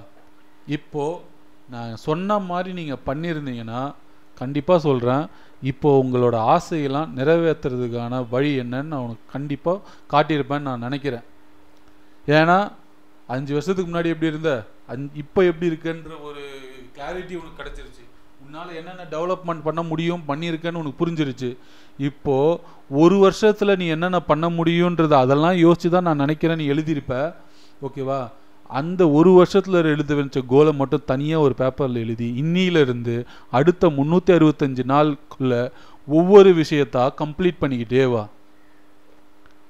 இப்போது 0.77 1.21
நான் 1.69 1.93
சொன்ன 1.97 2.39
மாதிரி 2.51 2.71
நீங்கள் 2.73 3.05
பண்ணியிருந்தீங்கன்னா 3.07 3.81
கண்டிப்பாக 4.41 4.85
சொல்கிறேன் 4.87 5.25
இப்போது 5.71 6.01
உங்களோட 6.03 6.37
ஆசையெல்லாம் 6.55 7.13
நிறைவேற்றுறதுக்கான 7.19 8.23
வழி 8.35 8.51
என்னன்னு 8.63 8.91
நான் 8.93 9.05
உனக்கு 9.07 9.33
கண்டிப்பாக 9.37 9.85
காட்டியிருப்பேன்னு 10.13 10.69
நான் 10.71 10.87
நினைக்கிறேன். 10.87 11.25
ஏன்னா 12.39 12.59
அஞ்சு 13.35 13.53
வருஷத்துக்கு 13.57 13.91
முன்னாடி 13.91 14.13
எப்படி 14.15 14.33
இருந்த? 14.33 14.53
அஞ் 14.93 15.07
இப்போ 15.23 15.41
எப்படி 15.51 15.69
இருக்குன்ற 15.71 16.15
ஒரு 16.29 16.43
கிளாரிட்டி 16.97 17.35
உனக்கு 17.41 17.61
கிடச்சிருச்சு. 17.61 18.03
உன்னால் 18.45 18.75
என்னென்ன 18.81 19.05
டெவலப்மெண்ட் 19.15 19.67
பண்ண 19.69 19.81
முடியும் 19.91 20.23
பண்ணியிருக்கேன்னு 20.29 20.81
உனக்கு 20.83 21.01
புரிஞ்சிருச்சு. 21.03 21.51
இப்போது 22.09 22.61
ஒரு 23.03 23.17
வருஷத்தில் 23.25 23.79
நீ 23.81 23.87
என்னென்ன 23.97 24.19
பண்ண 24.31 24.49
முடியுன்றது 24.59 25.15
அதெல்லாம் 25.25 25.57
யோசித்து 25.67 25.95
தான் 25.95 26.09
நான் 26.09 26.25
நினைக்கிறேன் 26.25 26.61
நீ 26.63 26.67
எழுதியிருப்ப. 26.75 27.15
ஓகேவா? 27.87 28.21
அந்த 28.69 29.11
ஒரு 29.11 29.33
வருஷத்தில் 29.33 29.75
எழுத 29.75 30.15
வச்ச 30.15 30.41
கோலை 30.41 30.73
மட்டும் 30.73 31.03
தனியாக 31.07 31.43
ஒரு 31.43 31.55
பேப்பரில் 31.55 31.97
எழுதி 31.97 32.43
இன்னிலிருந்து 32.43 33.25
அடுத்த 33.51 33.89
முந்நூற்றி 33.89 34.35
அறுபத்தஞ்சு 34.37 34.85
நாளுக்குள்ள 34.89 35.71
ஒவ்வொரு 36.07 36.51
விஷயத்தா 36.51 37.09
கம்ப்ளீட் 37.19 37.61
பண்ணிக்கிட்டே 37.61 38.11
வா. 38.11 38.29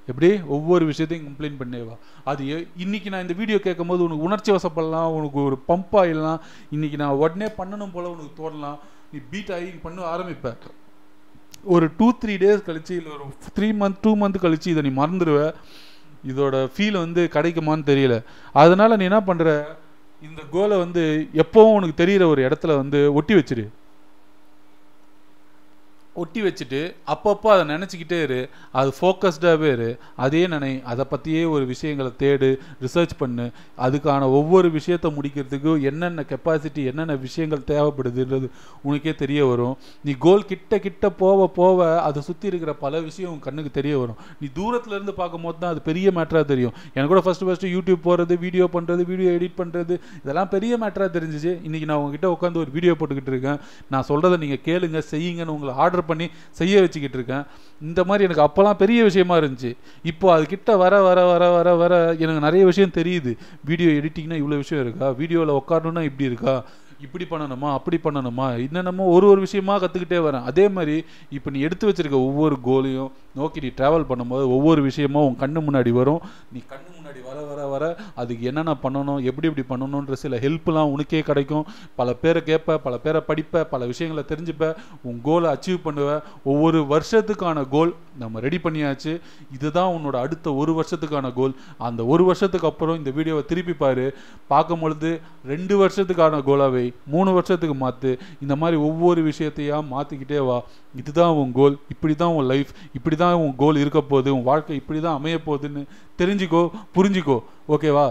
எப்படி? 0.07 0.41
ஒவ்வொரு 0.41 0.85
விஷயத்தையும் 0.85 1.33
கம்ப்ளைண்ட் 1.33 1.61
பண்ணே 1.61 1.85
வா. 1.85 1.93
அது 2.23 2.67
இன்னைக்கு 2.77 3.09
நான் 3.09 3.21
இந்த 3.21 3.33
வீடியோ 3.33 3.59
கேட்கும் 3.59 3.87
போது 3.87 4.03
உனக்கு 4.03 4.23
உணர்ச்சி 4.23 4.51
வசப்படலாம் 4.51 5.05
உனக்கு 5.05 5.43
ஒரு 5.43 5.59
பம்ப் 5.67 5.93
ஆயிடலாம் 5.93 6.39
இன்னைக்கு 6.71 6.97
நான் 6.97 7.19
உடனே 7.23 7.45
பண்ணணும் 7.45 7.93
போல் 7.93 8.05
உனக்கு 8.05 8.31
தோணலாம். 8.37 8.79
நீ 9.11 9.19
பீட் 9.31 9.51
ஆகி 9.51 9.65
பண்ண 9.65 10.17
ஆரம்பிப்ப. 10.17 10.57
ஒரு 11.63 11.89
டூ 11.97 12.13
த்ரீ 12.25 12.29
டேஸ் 12.29 12.63
கழிச்சு 12.67 12.91
இல்லை 12.91 13.11
ஒரு 13.11 13.33
த்ரீ 13.55 13.69
மந்த் 13.81 13.95
டூ 14.01 14.15
மந்த் 14.15 14.35
கழிச்சு 14.41 14.67
இதை 14.67 14.81
நீ 14.81 15.01
மறந்துடுவேன் 15.01 15.53
இதோட 16.31 16.55
ஃபீல் 16.75 16.97
வந்து 16.97 17.29
கிடைக்குமான்னு 17.33 17.89
தெரியல. 17.91 18.15
அதனால 18.63 18.95
நீ 18.95 19.03
என்ன 19.03 19.21
பண்ணுற 19.27 19.49
இந்த 20.27 20.41
கோலை 20.51 20.77
வந்து 20.77 21.03
எப்போவும் 21.43 21.75
உனக்கு 21.79 21.95
தெரிகிற 21.95 22.27
ஒரு 22.27 22.41
இடத்துல 22.47 22.75
வந்து 22.75 22.99
ஒட்டி 23.13 23.33
வச்சிரு. 23.33 23.65
ஒட்டி 26.21 26.41
வச்சுட்டு 26.45 26.81
அப்பப்போ 27.13 27.47
அதை 27.53 27.63
நினச்சிக்கிட்டே 27.73 28.19
இரு. 28.27 28.39
அது 28.79 28.89
ஃபோக்கஸ்டாகவே 28.99 29.69
இரு. 29.75 29.89
அதே 30.25 30.41
நினை 30.53 30.71
அதை 30.91 31.05
பற்றியே 31.11 31.41
ஒரு 31.55 31.65
விஷயங்களை 31.73 32.11
தேடு 32.21 32.49
ரிசர்ச் 32.85 33.13
பண்ணு. 33.21 33.45
அதுக்கான 33.85 34.29
ஒவ்வொரு 34.39 34.69
விஷயத்தை 34.77 35.11
முடிக்கிறதுக்கு 35.17 35.73
என்னென்ன 35.89 36.25
கெப்பாசிட்டி 36.31 36.83
என்னென்ன 36.91 37.17
விஷயங்கள் 37.25 37.67
தேவைப்படுதுன்றது 37.71 38.49
உனக்கே 38.87 39.13
தெரிய 39.23 39.41
வரும். 39.51 39.75
நீ 40.07 40.13
கோல் 40.25 40.47
கிட்ட 40.51 40.79
கிட்ட 40.85 41.05
போக 41.23 41.47
போக 41.59 41.87
அதை 42.07 42.21
சுற்றி 42.29 42.47
இருக்கிற 42.51 42.73
பல 42.85 42.99
விஷயம் 43.09 43.31
உன் 43.33 43.45
கண்ணுக்கு 43.47 43.73
தெரிய 43.79 43.93
வரும். 44.03 44.19
நீ 44.41 44.47
தூரத்தில் 44.59 44.95
இருந்து 44.97 45.15
பார்க்கும்போது 45.21 45.57
தான் 45.63 45.73
அது 45.73 45.81
பெரிய 45.89 46.07
மேட்ராக 46.17 46.45
தெரியும். 46.53 46.73
எனக்கு 46.95 47.11
கூட 47.13 47.23
ஃபஸ்ட்டு 47.27 47.49
ஃபஸ்ட்டு 47.49 47.73
யூடியூப் 47.75 48.05
போகிறது 48.07 48.33
வீடியோ 48.45 48.67
பண்ணுறது 48.77 49.05
வீடியோ 49.11 49.29
எடிட் 49.37 49.57
பண்ணுறது 49.61 49.93
இதெல்லாம் 50.23 50.51
பெரிய 50.55 50.73
மேட்ராக 50.83 51.09
தெரிஞ்சிச்சு. 51.17 51.53
இன்றைக்கி 51.67 51.87
நான் 51.91 52.01
உங்ககிட்ட 52.01 52.29
உட்காந்து 52.35 52.61
ஒரு 52.63 52.71
வீடியோ 52.77 52.95
போட்டுக்கிட்டு 52.99 53.33
இருக்கேன். 53.35 53.59
நான் 53.93 54.07
சொல்கிறத 54.11 54.37
நீங்கள் 54.45 54.63
கேளுங்க 54.67 55.01
செய்யுங்கன்னு 55.13 55.55
உங்களை 55.57 55.73
ஆர்டர் 55.83 56.05
பண்ணி 56.07 56.27
செய்ய 56.59 56.81
வச்சுக்கிட்டு 56.85 57.17
இருக்கேன். 57.19 57.45
இந்த 57.89 58.01
மாதிரி 58.03 58.25
எனக்கு 58.27 58.45
அப்போல்லாம் 58.47 58.81
பெரிய 58.83 58.99
விஷயமா 59.09 59.37
இருந்துச்சு. 59.37 59.71
இப்போ 60.11 60.25
அதுக்கிட்ட 60.35 60.77
வர 60.77 61.01
வர 61.01 61.19
வர 61.31 61.45
வர 61.57 61.75
வர 61.83 61.93
எனக்கு 62.23 62.47
நிறைய 62.47 62.65
விஷயம் 62.71 62.97
தெரியுது. 62.99 63.33
வீடியோ 63.65 63.91
எடிட்டிங்னா 63.99 64.39
இவ்வளோ 64.41 64.59
விஷயம் 64.65 64.83
இருக்கா? 64.85 65.09
வீடியோவில் 65.21 65.57
உட்காரணுன்னா 65.61 66.03
இப்படி 66.09 66.29
இருக்கா? 66.31 66.55
இப்படி 67.05 67.25
பண்ணணுமா? 67.31 67.69
அப்படி 67.77 67.97
பண்ணணுமா? 68.03 68.45
என்னென்னமோ 68.65 69.03
ஒரு 69.15 69.25
ஒரு 69.27 69.39
விஷயமா 69.39 69.73
கற்றுக்கிட்டே 69.81 70.19
வரேன். 70.27 70.45
அதே 70.51 70.65
மாதிரி 70.69 70.95
இப்போ 71.29 71.49
நீ 71.49 71.59
எடுத்து 71.67 71.89
வச்சிருக்க 71.89 72.17
ஒவ்வொரு 72.29 72.55
கோலையும் 72.65 73.11
நோக்கி 73.39 73.59
நீ 73.65 73.71
ட்ராவல் 73.77 74.09
பண்ணும்போது 74.11 74.45
ஒவ்வொரு 74.55 74.81
விஷயமும் 74.81 75.25
உன் 75.27 75.41
கண்ணு 75.43 75.61
முன்னாடி 75.67 75.91
வரும். 75.99 76.21
நீ 76.53 76.61
கண்ணு 76.73 76.96
வர 77.27 77.39
வர 77.49 77.61
வர 77.71 77.83
அதுக்கு 78.21 78.43
என்னென்ன 78.49 78.73
பண்ணணும் 78.83 79.19
எப்படி 79.29 79.47
எப்படி 79.49 79.65
பண்ணணுன்ற 79.71 80.15
சில 80.23 80.37
ஹெல்ப்லாம் 80.43 80.91
உனக்கே 80.93 81.21
கிடைக்கும். 81.29 81.65
பல 81.99 82.13
பேரை 82.21 82.41
கேட்ப 82.49 82.77
பல 82.85 82.95
பேரை 83.05 83.21
படிப்ப 83.29 83.63
பல 83.73 83.85
விஷயங்களை 83.91 84.23
தெரிஞ்சுப்ப 84.31 84.67
உன் 85.07 85.19
கோலை 85.27 85.47
அச்சீவ் 85.55 85.79
பண்ணுவ. 85.87 86.09
ஒவ்வொரு 86.51 86.79
வருஷத்துக்கான 86.93 87.65
கோல் 87.75 87.91
நம்ம 88.23 88.39
ரெடி 88.45 88.59
பண்ணியாச்சு. 88.65 89.13
இதுதான் 89.55 89.93
உன்னோட 89.95 90.15
அடுத்த 90.25 90.53
ஒரு 90.61 90.73
வருஷத்துக்கான 90.79 91.33
கோல் 91.39 91.55
அந்த 91.89 92.01
ஒரு 92.13 92.25
வருஷத்துக்கு 92.29 92.69
அப்புறம் 92.71 92.99
இந்த 93.01 93.13
வீடியோவை 93.17 93.43
திருப்பி 93.51 93.75
பாரு. 93.83 94.07
பார்க்கும் 94.53 94.83
பொழுது 94.85 95.11
ரெண்டு 95.53 95.75
வருஷத்துக்கான 95.83 96.41
கோலாவை 96.49 96.85
மூணு 97.15 97.29
வருஷத்துக்கு 97.37 97.77
மாற்று 97.83 98.11
இந்த 98.45 98.53
மாதிரி 98.61 98.77
ஒவ்வொரு 98.89 99.21
விஷயத்தையா 99.29 99.79
மாற்றிக்கிட்டே 99.93 100.41
வா. 100.49 100.59
இதுதான் 101.01 101.35
உன் 101.39 101.51
கோல் 101.57 101.75
இப்படி 101.93 102.13
தான் 102.21 102.35
உன் 102.37 102.47
லைஃப் 102.51 102.69
இப்படி 102.97 103.15
தான் 103.23 103.39
உன் 103.43 103.55
கோல் 103.61 103.81
இருக்க 103.83 103.99
போகுது 104.11 104.29
உன் 104.37 104.47
வாழ்க்கை 104.51 104.77
இப்படி 104.81 104.99
தான் 105.05 105.17
அமைய 105.19 105.37
போகுதுன்னு 105.47 105.81
தெரிஞ்சுக்கோ 106.21 106.61
புரிஞ்சுக்கோ. 106.95 107.26
ஓகேவா 107.75 108.07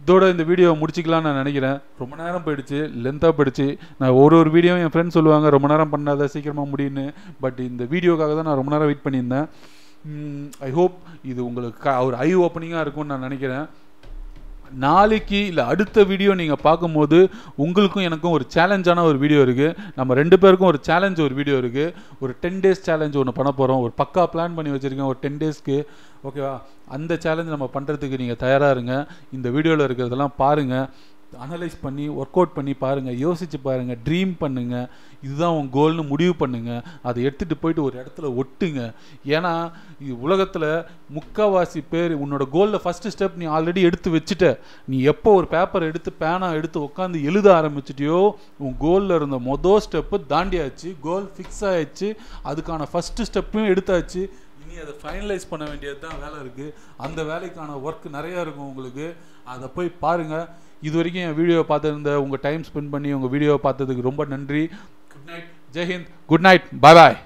இதோட 0.00 0.28
இந்த 0.32 0.44
வீடியோவை 0.48 0.74
முடிச்சிக்கலாம்னு 0.80 1.26
நான் 1.28 1.40
நினைக்கிறேன். 1.42 1.76
ரொம்ப 2.00 2.14
நேரம் 2.20 2.44
போயிடுச்சு 2.46 2.78
லென்த்தாக 3.04 3.32
போயிடுச்சு. 3.36 3.66
நான் 4.00 4.16
ஒரு 4.22 4.34
ஒரு 4.40 4.50
வீடியோவும் 4.56 4.82
என் 4.84 4.92
ஃப்ரெண்ட்ஸ் 4.94 5.16
சொல்லுவாங்க 5.18 5.52
ரொம்ப 5.56 5.68
நேரம் 5.72 5.92
பண்ணாத 5.94 6.28
சீக்கிரமாக 6.32 6.70
முடியுன்னு 6.72 7.06
பட் 7.44 7.60
இந்த 7.70 7.84
வீடியோக்காக 7.92 8.34
தான் 8.38 8.48
நான் 8.48 8.60
ரொம்ப 8.60 8.72
நேரம் 8.74 8.90
வெயிட் 8.90 9.06
பண்ணியிருந்தேன். 9.06 9.46
ஐ 10.68 10.70
ஹோப் 10.78 10.96
இது 11.30 11.40
உங்களுக்கு 11.48 11.96
ஒரு 12.08 12.16
ஐ 12.26 12.30
ஓப்பனிங்காக 12.46 12.84
இருக்கும்னு 12.84 13.12
நான் 13.14 13.26
நினைக்கிறேன். 13.28 13.66
நாளைக்கு 14.84 15.38
இல்லை 15.48 15.64
அடுத்த 15.72 16.04
வீடியோ 16.10 16.32
நீங்கள் 16.40 16.62
பார்க்கும்போது 16.66 17.18
உங்களுக்கும் 17.64 18.06
எனக்கும் 18.08 18.34
ஒரு 18.36 18.44
சேலஞ்சான 18.54 19.04
ஒரு 19.10 19.18
வீடியோ 19.24 19.40
இருக்குது 19.46 19.76
நம்ம 19.98 20.14
ரெண்டு 20.20 20.36
பேருக்கும் 20.42 20.70
ஒரு 20.70 20.80
சேலஞ்ச் 20.88 21.20
ஒரு 21.26 21.34
வீடியோ 21.40 21.56
இருக்குது 21.62 21.92
ஒரு 22.22 22.32
டென் 22.42 22.62
டேஸ் 22.64 22.86
சேலஞ்ச் 22.88 23.18
ஒன்று 23.20 23.38
பண்ண 23.38 23.50
போகிறோம் 23.60 23.82
ஒரு 23.86 23.92
பக்கா 24.00 24.24
பிளான் 24.32 24.56
பண்ணி 24.56 24.72
வச்சுருக்கேன் 24.74 25.10
ஒரு 25.12 25.20
டென் 25.24 25.40
டேஸ்க்கு 25.42 25.76
ஓகேவா 26.28 26.54
அந்த 26.96 27.18
சேலஞ்ச் 27.24 27.54
நம்ம 27.54 27.70
பண்ணுறதுக்கு 27.78 28.22
நீங்கள் 28.22 28.42
தயாராக 28.44 28.76
இருங்க. 28.76 28.94
இந்த 29.38 29.48
வீடியோவில் 29.56 29.88
இருக்கிறதெல்லாம் 29.88 30.38
பாருங்கள் 30.44 31.12
அனலைஸ் 31.44 31.76
பண்ணி 31.84 32.04
ஒர்க் 32.20 32.36
அவுட் 32.38 32.52
பண்ணி 32.56 32.72
பாருங்கள் 32.82 33.16
யோசித்து 33.22 33.58
பாருங்கள் 33.60 33.98
ட்ரீம் 34.06 34.32
பண்ணுங்கள் 34.42 34.84
இதுதான் 35.24 35.54
உன் 35.58 35.70
கோல்னு 35.76 36.02
முடிவு 36.10 36.34
பண்ணுங்கள் 36.42 36.82
அதை 37.08 37.18
எடுத்துகிட்டு 37.26 37.56
போயிட்டு 37.62 37.82
ஒரு 37.86 37.96
இடத்துல 38.02 38.26
ஒட்டுங்க. 38.40 38.82
ஏன்னா 39.36 39.52
உலகத்தில் 40.26 40.68
முக்கால்வாசி 41.16 41.80
பேர் 41.94 42.12
உன்னோட 42.24 42.46
கோலில் 42.56 42.82
ஃபஸ்ட்டு 42.84 43.12
ஸ்டெப் 43.14 43.40
நீ 43.42 43.48
ஆல்ரெடி 43.56 43.82
எடுத்து 43.88 44.10
வச்சுட்ட. 44.16 44.48
நீ 44.92 44.98
எப்போ 45.12 45.32
ஒரு 45.38 45.48
பேப்பர் 45.54 45.88
எடுத்து 45.90 46.12
பேனா 46.22 46.50
எடுத்து 46.58 46.80
உட்காந்து 46.88 47.24
எழுத 47.30 47.50
ஆரம்பிச்சிட்டியோ 47.60 48.20
உன் 48.66 48.78
கோலில் 48.86 49.16
இருந்த 49.18 49.40
மொதல் 49.50 49.84
ஸ்டெப்பு 49.86 50.22
தாண்டியாச்சு. 50.34 50.90
கோல் 51.08 51.28
ஃபிக்ஸ் 51.36 51.62
ஆயிடுச்சு. 51.72 52.10
அதுக்கான 52.50 52.88
ஃபஸ்ட்டு 52.94 53.28
ஸ்டெப்பையும் 53.30 53.72
எடுத்தாச்சு. 53.74 54.24
இனி 54.64 54.76
அதை 54.84 54.94
ஃபைனலைஸ் 55.02 55.50
பண்ண 55.52 55.64
வேண்டியது 55.70 55.98
தான் 56.06 56.18
வேலை 56.24 56.36
இருக்குது 56.44 56.74
அந்த 57.06 57.20
வேலைக்கான 57.30 57.76
ஒர்க் 57.86 58.06
நிறையா 58.16 58.38
இருக்கும் 58.44 58.70
உங்களுக்கு. 58.72 59.06
அதை 59.54 59.68
போய் 59.76 59.90
பாருங்கள் 60.04 60.46
இது 60.88 60.94
வரைக்கும் 61.00 61.24
என் 61.26 61.38
வீடியோவை 61.40 61.64
பார்த்துருந்த 61.70 62.14
உங்கள் 62.24 62.44
டைம் 62.46 62.64
ஸ்பெண்ட் 62.70 62.92
பண்ணி 62.94 63.12
உங்கள் 63.18 63.32
வீடியோவை 63.34 63.60
பார்த்ததுக்கு 63.66 64.08
ரொம்ப 64.10 64.24
நன்றி. 64.34 64.62
குட் 65.12 65.28
நைட் 65.32 65.48
ஜெய்ஹிந்த் 65.76 66.08
குட் 66.32 66.46
நைட் 66.48 66.66
பாய் 66.84 66.98
பாய் 67.00 67.16